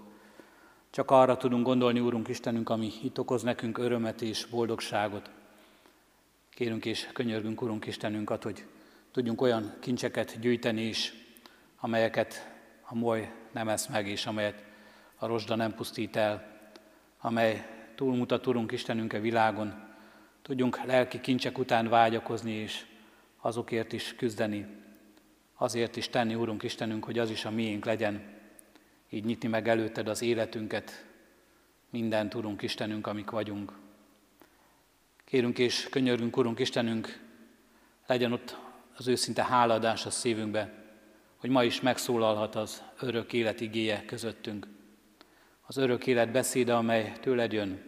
Csak 0.89 1.11
arra 1.11 1.37
tudunk 1.37 1.65
gondolni, 1.65 1.99
Úrunk 1.99 2.27
Istenünk, 2.27 2.69
ami 2.69 2.91
itt 3.03 3.19
okoz 3.19 3.43
nekünk 3.43 3.77
örömet 3.77 4.21
és 4.21 4.45
boldogságot. 4.45 5.29
Kérünk 6.55 6.85
és 6.85 7.07
könyörgünk, 7.13 7.61
Urunk 7.61 7.85
Istenünket, 7.85 8.43
hogy 8.43 8.65
tudjunk 9.11 9.41
olyan 9.41 9.73
kincseket 9.79 10.39
gyűjteni 10.39 10.81
is, 10.81 11.13
amelyeket 11.79 12.51
a 12.81 12.95
moly 12.95 13.31
nem 13.51 13.67
esz 13.69 13.87
meg, 13.87 14.07
és 14.07 14.25
amelyet 14.25 14.63
a 15.15 15.25
rozsda 15.25 15.55
nem 15.55 15.73
pusztít 15.73 16.15
el, 16.15 16.59
amely 17.19 17.65
túlmutat, 17.95 18.47
Urunk 18.47 18.71
Istenünk 18.71 19.13
a 19.13 19.19
világon, 19.19 19.73
tudjunk 20.41 20.85
lelki 20.85 21.21
kincsek 21.21 21.57
után 21.57 21.87
vágyakozni, 21.87 22.51
és 22.51 22.85
azokért 23.37 23.93
is 23.93 24.15
küzdeni, 24.15 24.65
azért 25.55 25.95
is 25.95 26.09
tenni, 26.09 26.35
Úrunk 26.35 26.63
Istenünk, 26.63 27.03
hogy 27.03 27.19
az 27.19 27.29
is 27.29 27.45
a 27.45 27.51
miénk 27.51 27.85
legyen, 27.85 28.23
így 29.09 29.25
nyitni 29.25 29.47
meg 29.47 29.67
előtted 29.67 30.07
az 30.07 30.21
életünket, 30.21 31.05
mindent, 31.89 32.33
Urunk 32.33 32.61
Istenünk, 32.61 33.07
amik 33.07 33.29
vagyunk. 33.29 33.83
Kérünk 35.25 35.59
és 35.59 35.87
könyörgünk, 35.89 36.37
Urunk 36.37 36.59
Istenünk, 36.59 37.19
legyen 38.07 38.31
ott 38.31 38.57
az 38.97 39.07
őszinte 39.07 39.43
háladás 39.43 40.05
a 40.05 40.09
szívünkbe, 40.09 40.73
hogy 41.37 41.49
ma 41.49 41.63
is 41.63 41.81
megszólalhat 41.81 42.55
az 42.55 42.83
örök 42.99 43.33
élet 43.33 43.61
igéje 43.61 44.05
közöttünk. 44.05 44.67
Az 45.61 45.77
örök 45.77 46.07
élet 46.07 46.31
beszéde, 46.31 46.75
amely 46.75 47.13
tőled 47.21 47.51
jön. 47.51 47.81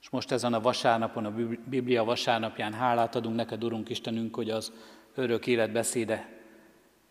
És 0.00 0.10
most 0.10 0.30
ezen 0.30 0.54
a 0.54 0.60
vasárnapon, 0.60 1.24
a 1.24 1.34
Biblia 1.64 2.04
vasárnapján 2.04 2.72
hálát 2.72 3.14
adunk 3.14 3.36
neked, 3.36 3.64
Urunk 3.64 3.88
Istenünk, 3.88 4.34
hogy 4.34 4.50
az 4.50 4.72
örök 5.14 5.46
élet 5.46 5.72
beszéde 5.72 6.28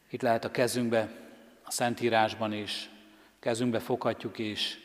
itt 0.10 0.22
lehet 0.22 0.46
a 0.46 0.52
kezünkbe, 0.52 1.10
a 1.64 1.72
Szentírásban 1.72 2.54
is, 2.54 2.90
kezünkbe 3.40 3.80
foghatjuk, 3.80 4.40
és 4.40 4.78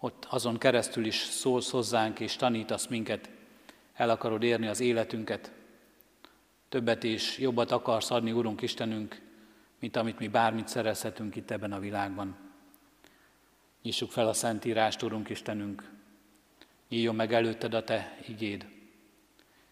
ott 0.00 0.26
azon 0.30 0.58
keresztül 0.58 1.04
is 1.04 1.16
szólsz 1.16 1.70
hozzánk, 1.70 2.20
és 2.20 2.36
tanítasz 2.36 2.86
minket, 2.86 3.30
el 3.98 4.10
akarod 4.10 4.42
érni 4.42 4.66
az 4.66 4.80
életünket, 4.80 5.52
többet 6.68 7.04
és 7.04 7.38
jobbat 7.38 7.70
akarsz 7.70 8.10
adni, 8.10 8.32
Urunk 8.32 8.62
Istenünk, 8.62 9.20
mint 9.80 9.96
amit 9.96 10.18
mi 10.18 10.28
bármit 10.28 10.68
szerezhetünk 10.68 11.36
itt 11.36 11.50
ebben 11.50 11.72
a 11.72 11.78
világban. 11.78 12.36
Nyissuk 13.82 14.10
fel 14.10 14.28
a 14.28 14.32
Szentírást, 14.32 15.02
Urunk 15.02 15.28
Istenünk, 15.28 15.90
nyíljon 16.88 17.14
meg 17.14 17.32
előtted 17.32 17.74
a 17.74 17.84
Te 17.84 18.18
igéd, 18.26 18.66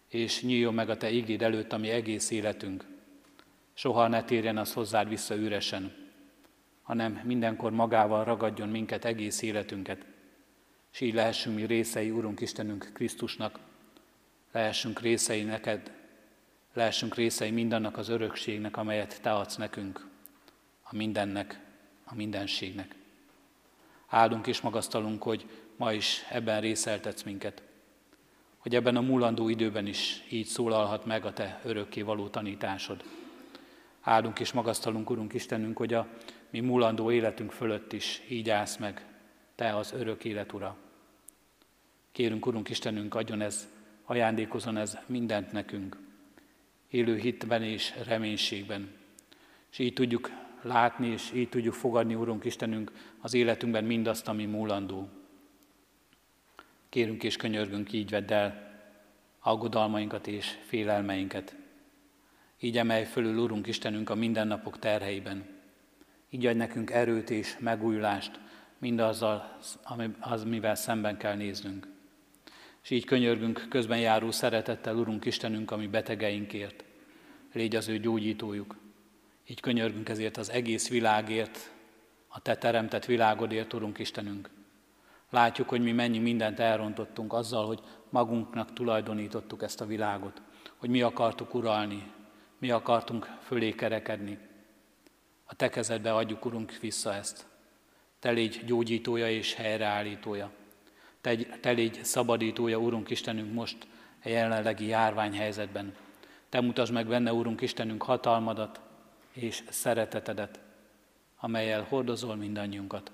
és 0.08 0.42
nyíljon 0.42 0.74
meg 0.74 0.90
a 0.90 0.96
Te 0.96 1.10
igéd 1.10 1.42
előtt, 1.42 1.72
ami 1.72 1.90
egész 1.90 2.30
életünk. 2.30 2.84
Soha 3.74 4.08
ne 4.08 4.24
térjen 4.24 4.58
az 4.58 4.72
hozzád 4.72 5.08
vissza 5.08 5.36
üresen, 5.36 5.94
hanem 6.82 7.20
mindenkor 7.24 7.72
magával 7.72 8.24
ragadjon 8.24 8.68
minket 8.68 9.04
egész 9.04 9.42
életünket, 9.42 10.04
és 10.92 11.00
így 11.00 11.14
lehessünk 11.14 11.56
mi 11.56 11.66
részei, 11.66 12.10
Urunk 12.10 12.40
Istenünk 12.40 12.90
Krisztusnak, 12.92 13.65
lehessünk 14.56 15.00
részei 15.00 15.42
neked, 15.42 15.92
lehessünk 16.72 17.14
részei 17.14 17.50
mindannak 17.50 17.96
az 17.96 18.08
örökségnek, 18.08 18.76
amelyet 18.76 19.22
Te 19.22 19.32
adsz 19.32 19.56
nekünk, 19.56 20.08
a 20.82 20.94
mindennek, 20.94 21.60
a 22.04 22.14
mindenségnek. 22.14 22.94
Áldunk 24.06 24.46
és 24.46 24.60
magasztalunk, 24.60 25.22
hogy 25.22 25.46
ma 25.76 25.92
is 25.92 26.24
ebben 26.30 26.60
részeltetsz 26.60 27.22
minket, 27.22 27.62
hogy 28.56 28.74
ebben 28.74 28.96
a 28.96 29.00
múlandó 29.00 29.48
időben 29.48 29.86
is 29.86 30.24
így 30.30 30.46
szólalhat 30.46 31.04
meg 31.04 31.24
a 31.24 31.32
Te 31.32 31.60
örökké 31.64 32.02
való 32.02 32.28
tanításod. 32.28 33.04
Áldunk 34.00 34.40
és 34.40 34.52
magasztalunk, 34.52 35.10
Urunk 35.10 35.34
Istenünk, 35.34 35.76
hogy 35.76 35.94
a 35.94 36.06
mi 36.50 36.60
múlandó 36.60 37.10
életünk 37.10 37.52
fölött 37.52 37.92
is 37.92 38.22
így 38.28 38.50
állsz 38.50 38.76
meg, 38.76 39.06
Te 39.54 39.76
az 39.76 39.92
örök 39.92 40.24
élet, 40.24 40.52
Ura. 40.52 40.76
Kérünk, 42.12 42.46
Urunk 42.46 42.68
Istenünk, 42.68 43.14
adjon 43.14 43.40
ez, 43.40 43.74
ajándékozon 44.06 44.76
ez 44.76 44.98
mindent 45.06 45.52
nekünk, 45.52 45.96
élő 46.88 47.16
hitben 47.16 47.62
és 47.62 47.94
reménységben. 48.04 48.90
És 49.70 49.78
így 49.78 49.92
tudjuk 49.92 50.30
látni, 50.62 51.06
és 51.08 51.32
így 51.34 51.48
tudjuk 51.48 51.74
fogadni, 51.74 52.14
Urunk 52.14 52.44
Istenünk, 52.44 52.92
az 53.20 53.34
életünkben 53.34 53.84
mindazt, 53.84 54.28
ami 54.28 54.44
múlandó. 54.44 55.08
Kérünk 56.88 57.22
és 57.22 57.36
könyörgünk, 57.36 57.92
így 57.92 58.10
vedd 58.10 58.32
el 58.32 58.74
aggodalmainkat 59.40 60.26
és 60.26 60.58
félelmeinket. 60.66 61.56
Így 62.60 62.78
emelj 62.78 63.04
fölül, 63.04 63.38
Urunk 63.38 63.66
Istenünk, 63.66 64.10
a 64.10 64.14
mindennapok 64.14 64.78
terheiben. 64.78 65.46
Így 66.30 66.46
adj 66.46 66.56
nekünk 66.56 66.90
erőt 66.90 67.30
és 67.30 67.56
megújulást 67.58 68.40
mindazzal, 68.78 69.58
az, 70.20 70.44
mivel 70.44 70.74
szemben 70.74 71.16
kell 71.16 71.34
néznünk. 71.34 71.95
És 72.86 72.92
így 72.92 73.04
könyörgünk 73.04 73.66
közben 73.68 73.98
járó 73.98 74.30
szeretettel, 74.30 74.96
Urunk 74.96 75.24
Istenünk, 75.24 75.70
ami 75.70 75.86
betegeinkért. 75.86 76.84
Légy 77.52 77.76
az 77.76 77.88
ő 77.88 77.98
gyógyítójuk. 77.98 78.76
Így 79.46 79.60
könyörgünk 79.60 80.08
ezért 80.08 80.36
az 80.36 80.50
egész 80.50 80.88
világért, 80.88 81.72
a 82.28 82.40
Te 82.40 82.56
teremtett 82.56 83.04
világodért, 83.04 83.72
Urunk 83.72 83.98
Istenünk. 83.98 84.50
Látjuk, 85.30 85.68
hogy 85.68 85.80
mi 85.82 85.92
mennyi 85.92 86.18
mindent 86.18 86.60
elrontottunk 86.60 87.32
azzal, 87.32 87.66
hogy 87.66 87.80
magunknak 88.10 88.72
tulajdonítottuk 88.72 89.62
ezt 89.62 89.80
a 89.80 89.86
világot, 89.86 90.42
hogy 90.76 90.90
mi 90.90 91.02
akartuk 91.02 91.54
uralni, 91.54 92.12
mi 92.58 92.70
akartunk 92.70 93.28
fölé 93.42 93.70
kerekedni. 93.70 94.38
A 95.44 95.54
te 95.54 95.68
kezedbe 95.68 96.14
adjuk, 96.14 96.44
Urunk, 96.44 96.78
vissza 96.80 97.14
ezt. 97.14 97.46
Te 98.18 98.30
légy 98.30 98.62
gyógyítója 98.64 99.30
és 99.30 99.54
helyreállítója. 99.54 100.50
Te, 101.26 101.36
te 101.36 101.70
légy 101.70 102.04
szabadítója, 102.04 102.78
Urunk 102.78 103.10
Istenünk, 103.10 103.52
most 103.52 103.86
a 104.24 104.28
jelenlegi 104.28 104.86
járványhelyzetben. 104.86 105.94
Te 106.48 106.60
mutasd 106.60 106.92
meg 106.92 107.06
benne, 107.06 107.32
Urunk 107.32 107.60
Istenünk, 107.60 108.02
hatalmadat 108.02 108.80
és 109.32 109.62
szeretetedet, 109.68 110.60
amelyel 111.36 111.82
hordozol 111.82 112.36
mindannyiunkat. 112.36 113.12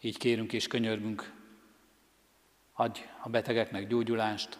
Így 0.00 0.18
kérünk 0.18 0.52
és 0.52 0.66
könyörgünk, 0.66 1.32
adj 2.72 3.00
a 3.22 3.28
betegeknek 3.28 3.86
gyógyulást, 3.86 4.58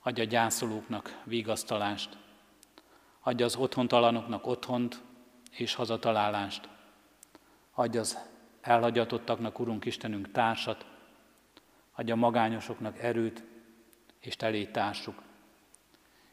adj 0.00 0.20
a 0.20 0.24
gyászolóknak 0.24 1.20
vigasztalást, 1.24 2.16
Adj 3.20 3.42
az 3.42 3.56
otthontalanoknak 3.56 4.46
otthont 4.46 5.02
és 5.50 5.74
hazatalálást. 5.74 6.68
Adj 7.70 7.98
az 7.98 8.18
elhagyatottaknak, 8.60 9.58
Urunk 9.58 9.84
Istenünk, 9.84 10.30
társat. 10.30 10.91
Adj 11.92 12.10
a 12.10 12.16
magányosoknak 12.16 12.98
erőt 12.98 13.42
és 14.20 14.36
telét 14.36 14.72
társuk. 14.72 15.22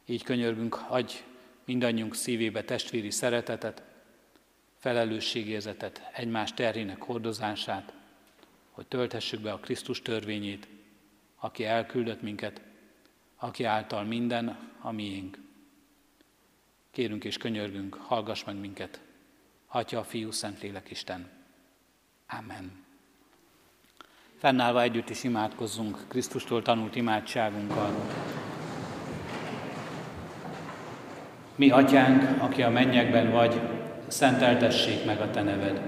Így 0.05 0.23
könyörgünk, 0.23 0.79
adj 0.87 1.23
mindannyiunk 1.65 2.15
szívébe 2.15 2.63
testvéri 2.63 3.11
szeretetet, 3.11 3.83
felelősségérzetet, 4.77 6.09
egymás 6.13 6.53
terhének 6.53 7.01
hordozását, 7.01 7.93
hogy 8.71 8.87
tölthessük 8.87 9.41
be 9.41 9.51
a 9.51 9.59
Krisztus 9.59 10.01
törvényét, 10.01 10.67
aki 11.35 11.65
elküldött 11.65 12.21
minket, 12.21 12.61
aki 13.35 13.63
által 13.63 14.03
minden 14.03 14.73
a 14.81 14.91
miénk. 14.91 15.37
Kérünk 16.91 17.23
és 17.23 17.37
könyörgünk, 17.37 17.93
hallgass 17.93 18.43
meg 18.43 18.55
minket. 18.55 19.01
Atya, 19.67 20.03
Fiú, 20.03 20.31
Szentlélek, 20.31 20.89
Isten. 20.89 21.29
Amen. 22.27 22.88
Fennállva 24.39 24.81
együtt 24.81 25.09
is 25.09 25.23
imádkozzunk 25.23 25.97
Krisztustól 26.07 26.61
tanult 26.61 26.95
imádságunkkal. 26.95 27.89
Mi, 31.55 31.69
Atyánk, 31.69 32.41
aki 32.41 32.61
a 32.61 32.69
mennyekben 32.69 33.31
vagy, 33.31 33.61
szenteltessék 34.07 35.05
meg 35.05 35.21
a 35.21 35.29
Te 35.29 35.41
neved. 35.41 35.81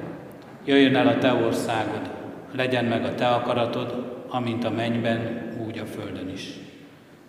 Jöjjön 0.66 0.96
el 0.96 1.08
a 1.08 1.18
Te 1.18 1.34
országod, 1.34 2.12
legyen 2.56 2.86
meg 2.86 3.06
a 3.06 3.16
Te 3.16 3.28
akaratod, 3.28 4.24
amint 4.30 4.64
a 4.64 4.70
mennyben, 4.70 5.52
úgy 5.68 5.78
a 5.78 5.86
földön 5.86 6.30
is. 6.30 6.50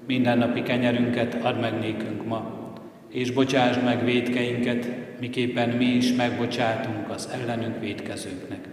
Minden 0.06 0.38
napi 0.38 0.62
kenyerünket 0.62 1.34
add 1.34 1.56
meg 1.56 1.78
nékünk 1.78 2.26
ma, 2.26 2.72
és 3.08 3.30
bocsásd 3.30 3.84
meg 3.84 4.04
védkeinket, 4.04 4.88
miképpen 5.20 5.68
mi 5.68 5.84
is 5.84 6.12
megbocsátunk 6.12 7.10
az 7.10 7.28
ellenünk 7.32 7.80
védkezőknek. 7.80 8.71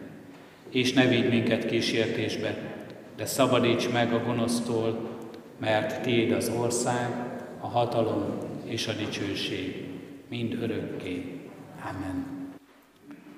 És 0.69 0.93
ne 0.93 1.07
vigy 1.07 1.29
minket 1.29 1.65
kísértésbe, 1.65 2.57
de 3.15 3.25
szabadíts 3.25 3.89
meg 3.89 4.13
a 4.13 4.23
gonosztól, 4.23 5.17
mert 5.57 6.01
Tiéd 6.01 6.31
az 6.31 6.49
ország, 6.49 7.09
a 7.59 7.67
hatalom 7.67 8.37
és 8.65 8.87
a 8.87 8.93
dicsőség, 8.93 9.85
mind 10.27 10.53
örökké. 10.53 11.41
Amen. 11.89 12.37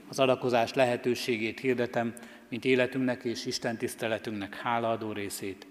Az 0.09 0.19
adakozás 0.19 0.73
lehetőségét 0.73 1.59
hirdetem, 1.59 2.13
mint 2.49 2.65
életünknek 2.65 3.23
és 3.23 3.45
Isten 3.45 3.77
tiszteletünknek 3.77 4.55
hálaadó 4.55 5.11
részét. 5.11 5.67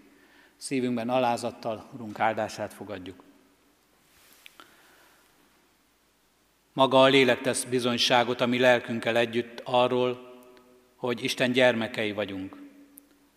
Szívünkben 0.57 1.09
alázattal 1.09 1.91
Urunk 1.95 2.21
áldását 2.21 2.75
fogadjuk. 2.75 3.23
Maga 6.73 7.03
a 7.03 7.07
lélek 7.07 7.41
tesz 7.41 7.65
bizonyságot 7.65 8.41
a 8.41 8.47
mi 8.47 8.59
lelkünkkel 8.59 9.17
együtt 9.17 9.61
arról, 9.65 10.30
hogy 11.01 11.25
Isten 11.25 11.53
gyermekei 11.53 12.13
vagyunk. 12.13 12.57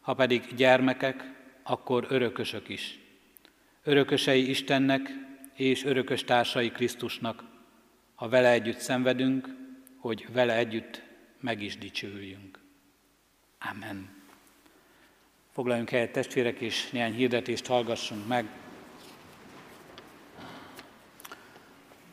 Ha 0.01 0.13
pedig 0.13 0.55
gyermekek, 0.55 1.31
akkor 1.63 2.05
örökösök 2.09 2.69
is. 2.69 2.99
Örökösei 3.83 4.49
Istennek 4.49 5.09
és 5.53 5.83
örökös 5.83 6.23
társai 6.23 6.71
Krisztusnak, 6.71 7.43
ha 8.15 8.29
vele 8.29 8.51
együtt 8.51 8.77
szenvedünk, 8.77 9.47
hogy 9.97 10.25
vele 10.31 10.55
együtt 10.55 11.01
meg 11.39 11.61
is 11.61 11.77
dicsőüljünk. 11.77 12.59
Amen. 13.71 14.09
Foglaljunk 15.51 15.89
helyet 15.89 16.11
testvérek, 16.11 16.59
és 16.59 16.89
néhány 16.89 17.13
hirdetést 17.13 17.65
hallgassunk 17.65 18.27
meg. 18.27 18.45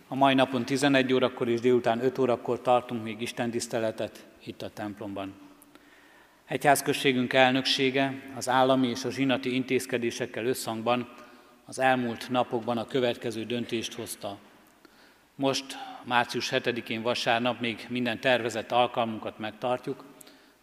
A 0.09 0.15
mai 0.15 0.35
napon 0.35 0.65
11 0.65 1.13
órakor 1.13 1.49
és 1.49 1.61
délután 1.61 2.05
5 2.05 2.19
órakor 2.19 2.61
tartunk 2.61 3.03
még 3.03 3.21
Isten 3.21 3.51
tiszteletet 3.51 4.30
itt 4.45 4.63
a 4.63 4.71
templomban. 4.71 5.35
Egyházközségünk 6.47 7.33
elnöksége 7.33 8.23
az 8.37 8.49
állami 8.49 8.89
és 8.89 9.05
a 9.05 9.11
zsinati 9.11 9.55
intézkedésekkel 9.55 10.45
összhangban 10.45 11.09
az 11.65 11.79
elmúlt 11.79 12.29
napokban 12.31 12.79
a 12.79 12.87
következő 12.87 13.45
döntést 13.45 13.95
hozta. 13.95 14.39
Most, 15.35 15.65
március 16.05 16.51
7-én 16.53 17.03
vasárnap 17.03 17.61
még 17.61 17.87
minden 17.89 18.21
tervezett 18.21 18.73
alkalmunkat 18.73 19.39
megtartjuk, 19.39 20.05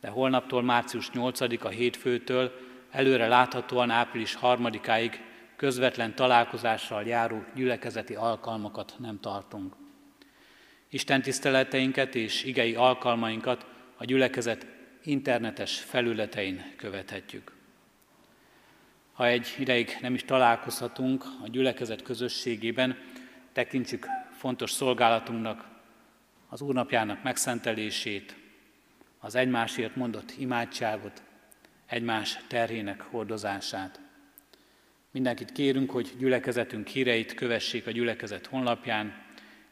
de 0.01 0.07
holnaptól 0.07 0.61
március 0.61 1.09
8-a 1.13 1.67
hétfőtől 1.67 2.51
előre 2.91 3.27
láthatóan 3.27 3.89
április 3.89 4.37
3-áig 4.41 5.13
közvetlen 5.55 6.15
találkozással 6.15 7.03
járó 7.03 7.43
gyülekezeti 7.55 8.15
alkalmakat 8.15 8.95
nem 8.99 9.19
tartunk. 9.19 9.73
Isten 10.89 11.21
tiszteleteinket 11.21 12.15
és 12.15 12.43
igei 12.43 12.75
alkalmainkat 12.75 13.65
a 13.95 14.05
gyülekezet 14.05 14.65
internetes 15.03 15.79
felületein 15.79 16.73
követhetjük. 16.75 17.55
Ha 19.13 19.27
egy 19.27 19.55
ideig 19.59 19.97
nem 20.01 20.13
is 20.13 20.23
találkozhatunk 20.23 21.23
a 21.43 21.47
gyülekezet 21.47 22.01
közösségében, 22.01 22.97
tekintsük 23.53 24.07
fontos 24.37 24.71
szolgálatunknak 24.71 25.65
az 26.49 26.61
Úrnapjának 26.61 27.23
megszentelését, 27.23 28.35
az 29.19 29.35
egymásért 29.35 29.95
mondott 29.95 30.33
imádságot, 30.37 31.23
egymás 31.85 32.39
terhének 32.47 33.01
hordozását. 33.01 33.99
Mindenkit 35.11 35.51
kérünk, 35.51 35.91
hogy 35.91 36.11
gyülekezetünk 36.17 36.87
híreit 36.87 37.33
kövessék 37.33 37.87
a 37.87 37.91
gyülekezet 37.91 38.45
honlapján, 38.45 39.25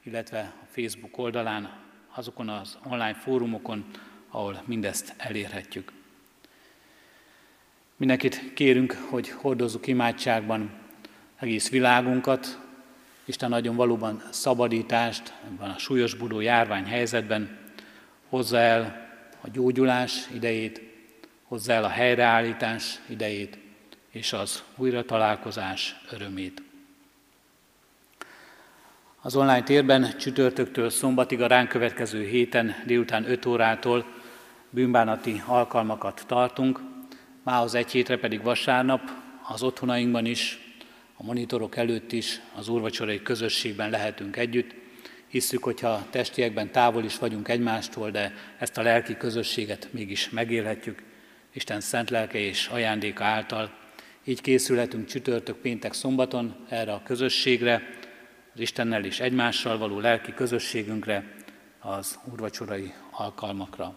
illetve 0.03 0.53
Facebook 0.75 1.17
oldalán, 1.17 1.69
azokon 2.13 2.49
az 2.49 2.77
online 2.83 3.13
fórumokon, 3.13 3.85
ahol 4.29 4.61
mindezt 4.65 5.13
elérhetjük. 5.17 5.91
Mindenkit 7.95 8.53
kérünk, 8.53 8.91
hogy 9.09 9.29
hordozzuk 9.29 9.87
imádságban 9.87 10.71
egész 11.39 11.69
világunkat, 11.69 12.59
Isten 13.25 13.49
nagyon 13.49 13.75
valóban 13.75 14.23
szabadítást 14.29 15.33
ebben 15.45 15.69
a 15.69 15.77
súlyosbudó 15.77 16.39
járvány 16.39 16.85
helyzetben, 16.85 17.57
hozza 18.29 18.57
el 18.57 19.09
a 19.41 19.49
gyógyulás 19.49 20.27
idejét, 20.33 20.81
hozza 21.43 21.73
el 21.73 21.83
a 21.83 21.89
helyreállítás 21.89 22.99
idejét, 23.07 23.57
és 24.09 24.33
az 24.33 24.63
újra 24.75 25.05
találkozás 25.05 25.95
örömét. 26.11 26.61
Az 29.25 29.35
online 29.35 29.63
térben 29.63 30.17
csütörtöktől 30.17 30.89
szombatig 30.89 31.41
a 31.41 31.47
ránk 31.47 31.69
következő 31.69 32.23
héten 32.23 32.75
délután 32.85 33.29
5 33.29 33.45
órától 33.45 34.05
bűnbánati 34.69 35.41
alkalmakat 35.45 36.23
tartunk, 36.27 36.79
mához 37.43 37.75
egy 37.75 37.91
hétre 37.91 38.17
pedig 38.17 38.43
vasárnap 38.43 39.01
az 39.47 39.63
otthonainkban 39.63 40.25
is, 40.25 40.59
a 41.17 41.23
monitorok 41.23 41.75
előtt 41.75 42.11
is, 42.11 42.41
az 42.55 42.67
úrvacsorai 42.67 43.21
közösségben 43.21 43.89
lehetünk 43.89 44.37
együtt. 44.37 44.75
Hisszük, 45.27 45.63
hogyha 45.63 46.05
testiekben 46.09 46.71
távol 46.71 47.03
is 47.03 47.17
vagyunk 47.17 47.47
egymástól, 47.47 48.11
de 48.11 48.33
ezt 48.59 48.77
a 48.77 48.81
lelki 48.81 49.17
közösséget 49.17 49.87
mégis 49.91 50.29
megélhetjük, 50.29 51.03
Isten 51.53 51.81
szent 51.81 52.09
lelke 52.09 52.37
és 52.37 52.67
ajándéka 52.67 53.23
által. 53.23 53.71
Így 54.23 54.41
készülhetünk 54.41 55.07
csütörtök, 55.07 55.57
péntek, 55.57 55.93
szombaton 55.93 56.55
erre 56.69 56.93
a 56.93 57.01
közösségre, 57.03 58.03
az 58.55 58.61
Istennel 58.61 59.05
és 59.05 59.19
egymással 59.19 59.77
való 59.77 59.99
lelki 59.99 60.33
közösségünkre, 60.33 61.33
az 61.79 62.19
úrvacsorai 62.31 62.93
alkalmakra. 63.11 63.95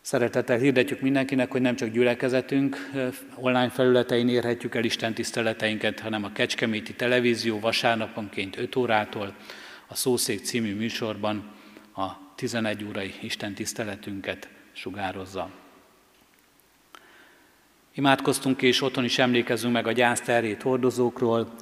Szeretettel 0.00 0.58
hirdetjük 0.58 1.00
mindenkinek, 1.00 1.50
hogy 1.50 1.60
nem 1.60 1.76
csak 1.76 1.88
gyülekezetünk 1.88 2.90
online 3.34 3.68
felületein 3.68 4.28
érhetjük 4.28 4.74
el 4.74 4.84
Isten 4.84 5.14
tiszteleteinket, 5.14 6.00
hanem 6.00 6.24
a 6.24 6.32
Kecskeméti 6.32 6.94
Televízió 6.94 7.60
vasárnaponként 7.60 8.56
5 8.56 8.76
órától 8.76 9.34
a 9.86 9.94
Szószék 9.94 10.44
című 10.44 10.74
műsorban 10.74 11.52
a 11.96 12.34
11 12.34 12.84
órai 12.84 13.14
Isten 13.20 13.54
tiszteletünket 13.54 14.48
sugározza. 14.72 15.50
Imádkoztunk 17.94 18.62
és 18.62 18.82
otthon 18.82 19.04
is 19.04 19.18
emlékezünk 19.18 19.72
meg 19.72 19.86
a 19.86 19.92
gyászterét 19.92 20.62
hordozókról, 20.62 21.54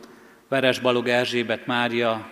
Veres 0.52 0.80
Balog 0.80 1.08
Erzsébet 1.08 1.66
Mária, 1.66 2.28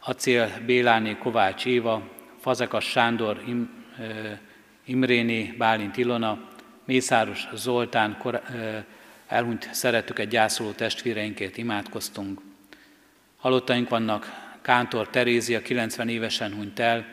Acél 0.00 0.50
Béláné 0.66 1.16
Kovács 1.16 1.66
Éva, 1.66 2.10
Fazekas 2.40 2.84
Sándor 2.84 3.42
Im, 3.46 3.84
Imréni, 4.84 5.54
Bálint 5.58 5.96
Ilona, 5.96 6.48
Mészáros 6.84 7.48
Zoltán, 7.52 8.16
kor, 8.18 8.42
elhunyt 9.26 9.68
szeretüket 9.72 10.28
gyászoló 10.28 10.70
testvéreinkért 10.70 11.56
imádkoztunk. 11.56 12.40
Halottaink 13.36 13.88
vannak, 13.88 14.26
Kántor 14.62 15.08
Terézia 15.08 15.62
90 15.62 16.08
évesen 16.08 16.54
hunyt 16.54 16.78
el, 16.78 17.06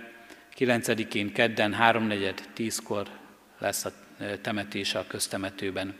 9-én 0.57 1.33
kedden 1.33 1.75
3.4.10-kor 1.79 3.07
lesz 3.59 3.85
a 3.85 3.91
temetése 4.41 4.99
a 4.99 5.07
köztemetőben. 5.07 5.95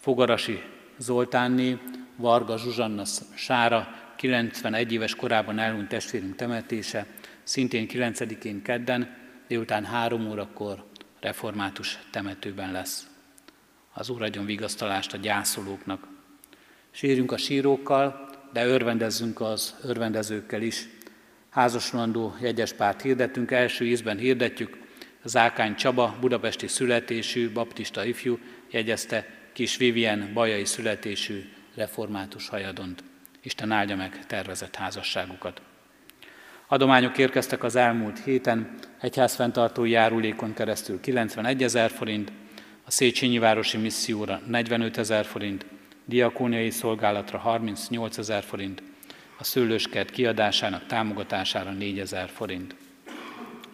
Fogarasi 0.00 0.62
Zoltánné, 0.98 1.78
Varga 2.16 2.58
Zsuzsanna 2.58 3.04
Sára, 3.34 3.88
91 4.16 4.92
éves 4.92 5.14
korában 5.14 5.58
elhunyt 5.58 5.88
testvérünk 5.88 6.36
temetése, 6.36 7.06
szintén 7.42 7.86
9-én 7.88 8.62
kedden, 8.62 9.16
délután 9.48 9.84
három 9.84 10.26
órakor 10.30 10.84
református 11.20 11.98
temetőben 12.10 12.72
lesz. 12.72 13.06
Az 13.92 14.08
Úr 14.08 14.22
adjon 14.22 14.44
vigasztalást 14.44 15.12
a 15.12 15.16
gyászolóknak. 15.16 16.06
Sírjunk 16.90 17.32
a 17.32 17.36
sírókkal, 17.36 18.30
de 18.52 18.66
örvendezzünk 18.66 19.40
az 19.40 19.74
örvendezőkkel 19.82 20.62
is. 20.62 20.88
Házaslandó 21.50 22.34
jegyes 22.40 22.72
párt 22.72 23.02
hirdetünk, 23.02 23.50
első 23.50 23.86
ízben 23.86 24.18
hirdetjük, 24.18 24.78
Zákány 25.24 25.74
Csaba, 25.74 26.16
budapesti 26.20 26.66
születésű, 26.66 27.52
baptista 27.52 28.04
ifjú, 28.04 28.38
jegyezte 28.70 29.26
kis 29.52 29.76
Vivien, 29.76 30.30
bajai 30.34 30.64
születésű, 30.64 31.44
református 31.74 32.48
hajadont. 32.48 33.04
Isten 33.42 33.70
áldja 33.70 33.96
meg 33.96 34.26
tervezett 34.26 34.74
házasságukat. 34.74 35.62
Adományok 36.68 37.18
érkeztek 37.18 37.62
az 37.62 37.76
elmúlt 37.76 38.24
héten, 38.24 38.74
egyházfenntartói 39.00 39.90
járulékon 39.90 40.54
keresztül 40.54 41.00
91 41.00 41.62
ezer 41.62 41.90
forint, 41.90 42.32
a 42.84 42.90
Széchenyi 42.90 43.38
Városi 43.38 43.76
Misszióra 43.76 44.40
45 44.46 44.98
ezer 44.98 45.24
forint, 45.24 45.66
diakóniai 46.04 46.70
szolgálatra 46.70 47.38
38 47.38 48.18
ezer 48.18 48.42
forint, 48.42 48.82
a 49.38 49.44
szőlőskert 49.44 50.10
kiadásának 50.10 50.86
támogatására 50.86 51.70
4 51.70 51.98
ezer 51.98 52.28
forint. 52.28 52.74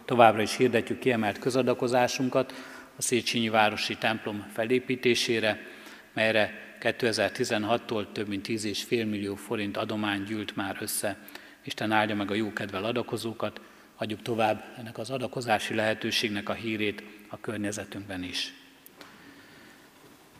Továbbra 0.05 0.42
is 0.42 0.57
hirdetjük 0.57 0.98
kiemelt 0.98 1.38
közadakozásunkat 1.38 2.55
a 2.96 3.03
Széchenyi 3.03 3.48
Városi 3.48 3.96
templom 3.96 4.46
felépítésére, 4.53 5.66
melyre 6.12 6.69
2016-tól 6.81 8.12
több 8.12 8.28
mint 8.28 8.47
10,5 8.49 8.89
millió 8.89 9.35
forint 9.35 9.76
adomány 9.76 10.22
gyűlt 10.22 10.57
már 10.57 10.76
össze 10.81 11.16
Isten 11.64 11.93
áldja 11.93 12.14
meg 12.14 12.31
a 12.31 12.35
jókedvel 12.35 12.85
adakozókat, 12.85 13.61
adjuk 13.97 14.22
tovább 14.22 14.64
ennek 14.78 14.99
az 14.99 15.11
adakozási 15.11 15.74
lehetőségnek 15.74 16.49
a 16.49 16.53
hírét 16.53 17.03
a 17.28 17.41
környezetünkben 17.41 18.22
is. 18.22 18.55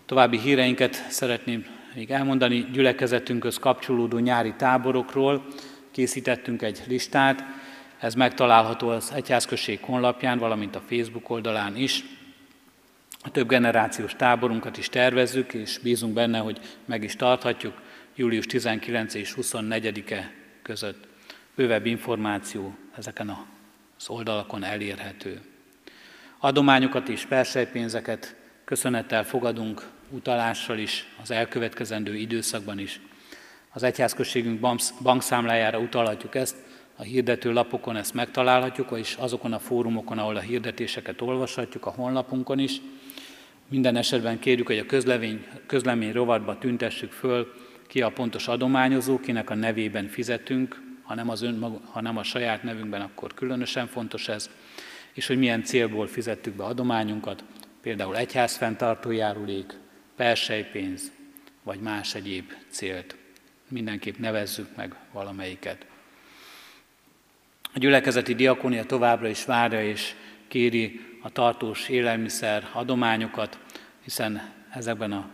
További 0.07 0.39
híreinket 0.39 0.95
szeretném 1.09 1.67
még 1.95 2.11
elmondani 2.11 2.69
gyülekezetünkhöz 2.73 3.59
kapcsolódó 3.59 4.19
nyári 4.19 4.55
táborokról. 4.57 5.47
Készítettünk 5.91 6.63
egy 6.63 6.83
listát, 6.87 7.45
ez 7.99 8.15
megtalálható 8.15 8.89
az 8.89 9.13
Egyházközség 9.15 9.79
honlapján, 9.83 10.39
valamint 10.39 10.77
a 10.77 10.83
Facebook 10.89 11.31
oldalán 11.31 11.77
is. 11.77 12.05
A 13.23 13.31
több 13.31 13.49
generációs 13.49 14.15
táborunkat 14.17 14.77
is 14.77 14.89
tervezzük, 14.89 15.55
és 15.55 15.79
bízunk 15.79 16.15
benne, 16.15 16.39
hogy 16.39 16.61
meg 16.85 17.03
is 17.03 17.17
tarthatjuk 17.17 17.81
július 18.15 18.47
19 18.47 19.15
és 19.15 19.35
24-e 19.41 20.33
között. 20.63 21.09
Bővebb 21.55 21.87
információ 21.87 22.77
ezeken 22.97 23.37
az 23.99 24.09
oldalakon 24.09 24.65
elérhető. 24.65 25.41
Adományokat 26.39 27.09
és 27.09 27.25
persejpénzeket 27.25 28.37
köszönettel 28.65 29.25
fogadunk 29.25 29.89
utalással 30.11 30.79
is 30.79 31.07
az 31.23 31.31
elkövetkezendő 31.31 32.17
időszakban 32.17 32.79
is. 32.79 33.01
Az 33.73 33.83
egyházközségünk 33.83 34.61
bankszámlájára 35.03 35.79
utalhatjuk 35.79 36.35
ezt, 36.35 36.57
a 36.97 37.03
hirdető 37.03 37.53
lapokon 37.53 37.97
ezt 37.97 38.15
megtalálhatjuk, 38.15 38.91
és 38.95 39.17
azokon 39.19 39.53
a 39.53 39.59
fórumokon, 39.59 40.19
ahol 40.19 40.37
a 40.37 40.41
hirdetéseket 40.41 41.21
olvashatjuk, 41.21 41.87
a 41.87 41.91
honlapunkon 41.91 42.59
is. 42.59 42.81
Minden 43.71 43.97
esetben 43.97 44.39
kérjük, 44.39 44.67
hogy 44.67 44.79
a 44.79 44.87
közlemény, 44.87 45.47
közlemény 45.67 46.13
rovatba 46.13 46.59
tüntessük 46.59 47.13
föl, 47.13 47.53
ki 47.87 48.03
a 48.03 48.09
pontos 48.11 48.49
adományozó, 48.49 49.21
kinek 49.21 49.51
a 49.51 49.55
nevében 49.55 50.09
fizetünk, 50.09 50.83
ha 51.03 51.15
nem, 51.15 51.29
az 51.29 51.43
ön, 51.43 51.81
ha 51.91 52.01
nem 52.01 52.17
a 52.17 52.23
saját 52.23 52.63
nevünkben, 52.63 53.01
akkor 53.01 53.35
különösen 53.35 53.87
fontos 53.87 54.29
ez, 54.29 54.51
és 55.13 55.27
hogy 55.27 55.39
milyen 55.39 55.65
célból 55.65 56.07
fizettük 56.07 56.55
be 56.55 56.65
adományunkat, 56.65 57.45
például 57.83 58.17
egyházfenntartó 58.17 59.11
járulék, 59.11 59.79
persejpénz, 60.17 61.13
vagy 61.63 61.81
más 61.81 62.15
egyéb 62.15 62.53
célt. 62.69 63.17
Mindenképp 63.69 64.19
nevezzük 64.19 64.77
meg 64.77 64.95
valamelyiket. 65.13 65.87
A 67.75 67.79
gyülekezeti 67.79 68.35
diakónia 68.35 68.85
továbbra 68.85 69.29
is 69.29 69.45
várja 69.45 69.85
és 69.85 70.15
kéri 70.49 71.10
a 71.21 71.31
tartós 71.31 71.89
élelmiszer 71.89 72.69
adományokat, 72.73 73.59
hiszen 74.03 74.53
ezekben 74.71 75.13
a 75.13 75.31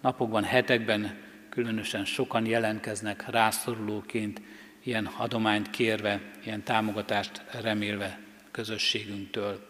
napokban, 0.00 0.44
hetekben 0.44 1.22
különösen 1.48 2.04
sokan 2.04 2.46
jelentkeznek 2.46 3.30
rászorulóként, 3.30 4.40
ilyen 4.82 5.06
adományt 5.16 5.70
kérve, 5.70 6.20
ilyen 6.44 6.62
támogatást 6.62 7.42
remélve 7.62 8.18
közösségünktől. 8.50 9.68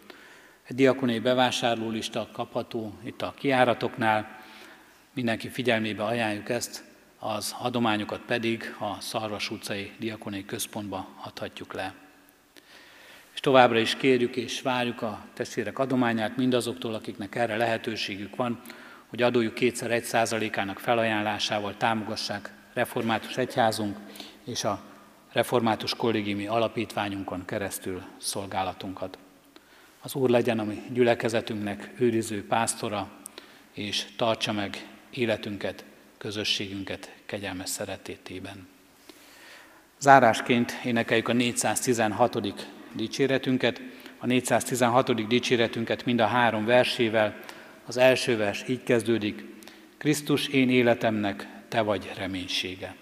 Egy 0.62 0.76
diakoniai 0.76 1.18
bevásárlólista 1.18 2.28
kapható 2.32 2.98
itt 3.04 3.22
a 3.22 3.34
kiáratoknál, 3.36 4.42
mindenki 5.12 5.48
figyelmébe 5.48 6.04
ajánljuk 6.04 6.48
ezt, 6.48 6.84
az 7.18 7.54
adományokat 7.58 8.20
pedig 8.20 8.74
a 8.78 9.00
Szarvas 9.00 9.50
utcai 9.50 9.92
diakoniai 9.98 10.44
központba 10.44 11.08
adhatjuk 11.24 11.72
le. 11.72 12.03
És 13.35 13.41
továbbra 13.41 13.78
is 13.78 13.97
kérjük 13.97 14.37
és 14.37 14.61
várjuk 14.61 15.03
a 15.03 15.24
testvérek 15.35 15.78
adományát 15.78 16.37
mindazoktól, 16.37 16.95
akiknek 16.95 17.35
erre 17.35 17.57
lehetőségük 17.57 18.37
van, 18.37 18.61
hogy 19.07 19.22
adójuk 19.22 19.55
kétszer 19.55 19.91
egy 19.91 20.05
százalékának 20.05 20.78
felajánlásával 20.78 21.76
támogassák 21.76 22.53
református 22.72 23.37
egyházunk 23.37 23.97
és 24.45 24.64
a 24.64 24.82
református 25.32 25.95
kollégiumi 25.95 26.47
alapítványunkon 26.47 27.45
keresztül 27.45 28.03
szolgálatunkat. 28.16 29.18
Az 30.01 30.14
Úr 30.14 30.30
legyen 30.30 30.59
a 30.59 30.64
mi 30.64 30.82
gyülekezetünknek 30.93 31.93
őriző 31.99 32.47
pásztora, 32.47 33.09
és 33.72 34.07
tartsa 34.16 34.53
meg 34.53 34.89
életünket, 35.11 35.85
közösségünket 36.18 37.14
kegyelmes 37.26 37.68
szeretétében. 37.68 38.68
Zárásként 39.99 40.72
énekeljük 40.85 41.28
a 41.28 41.32
416. 41.32 42.68
dicséretünket. 42.95 43.80
A 44.18 44.26
416. 44.26 45.26
dicséretünket 45.26 46.05
mind 46.05 46.20
a 46.20 46.26
három 46.26 46.64
versével. 46.64 47.36
Az 47.86 47.97
első 47.97 48.36
vers 48.36 48.64
így 48.68 48.82
kezdődik. 48.82 49.45
Krisztus 49.99 50.49
én 50.49 50.70
életemnek, 50.70 51.49
te 51.68 51.80
vagy 51.80 52.11
reménysége. 52.16 52.95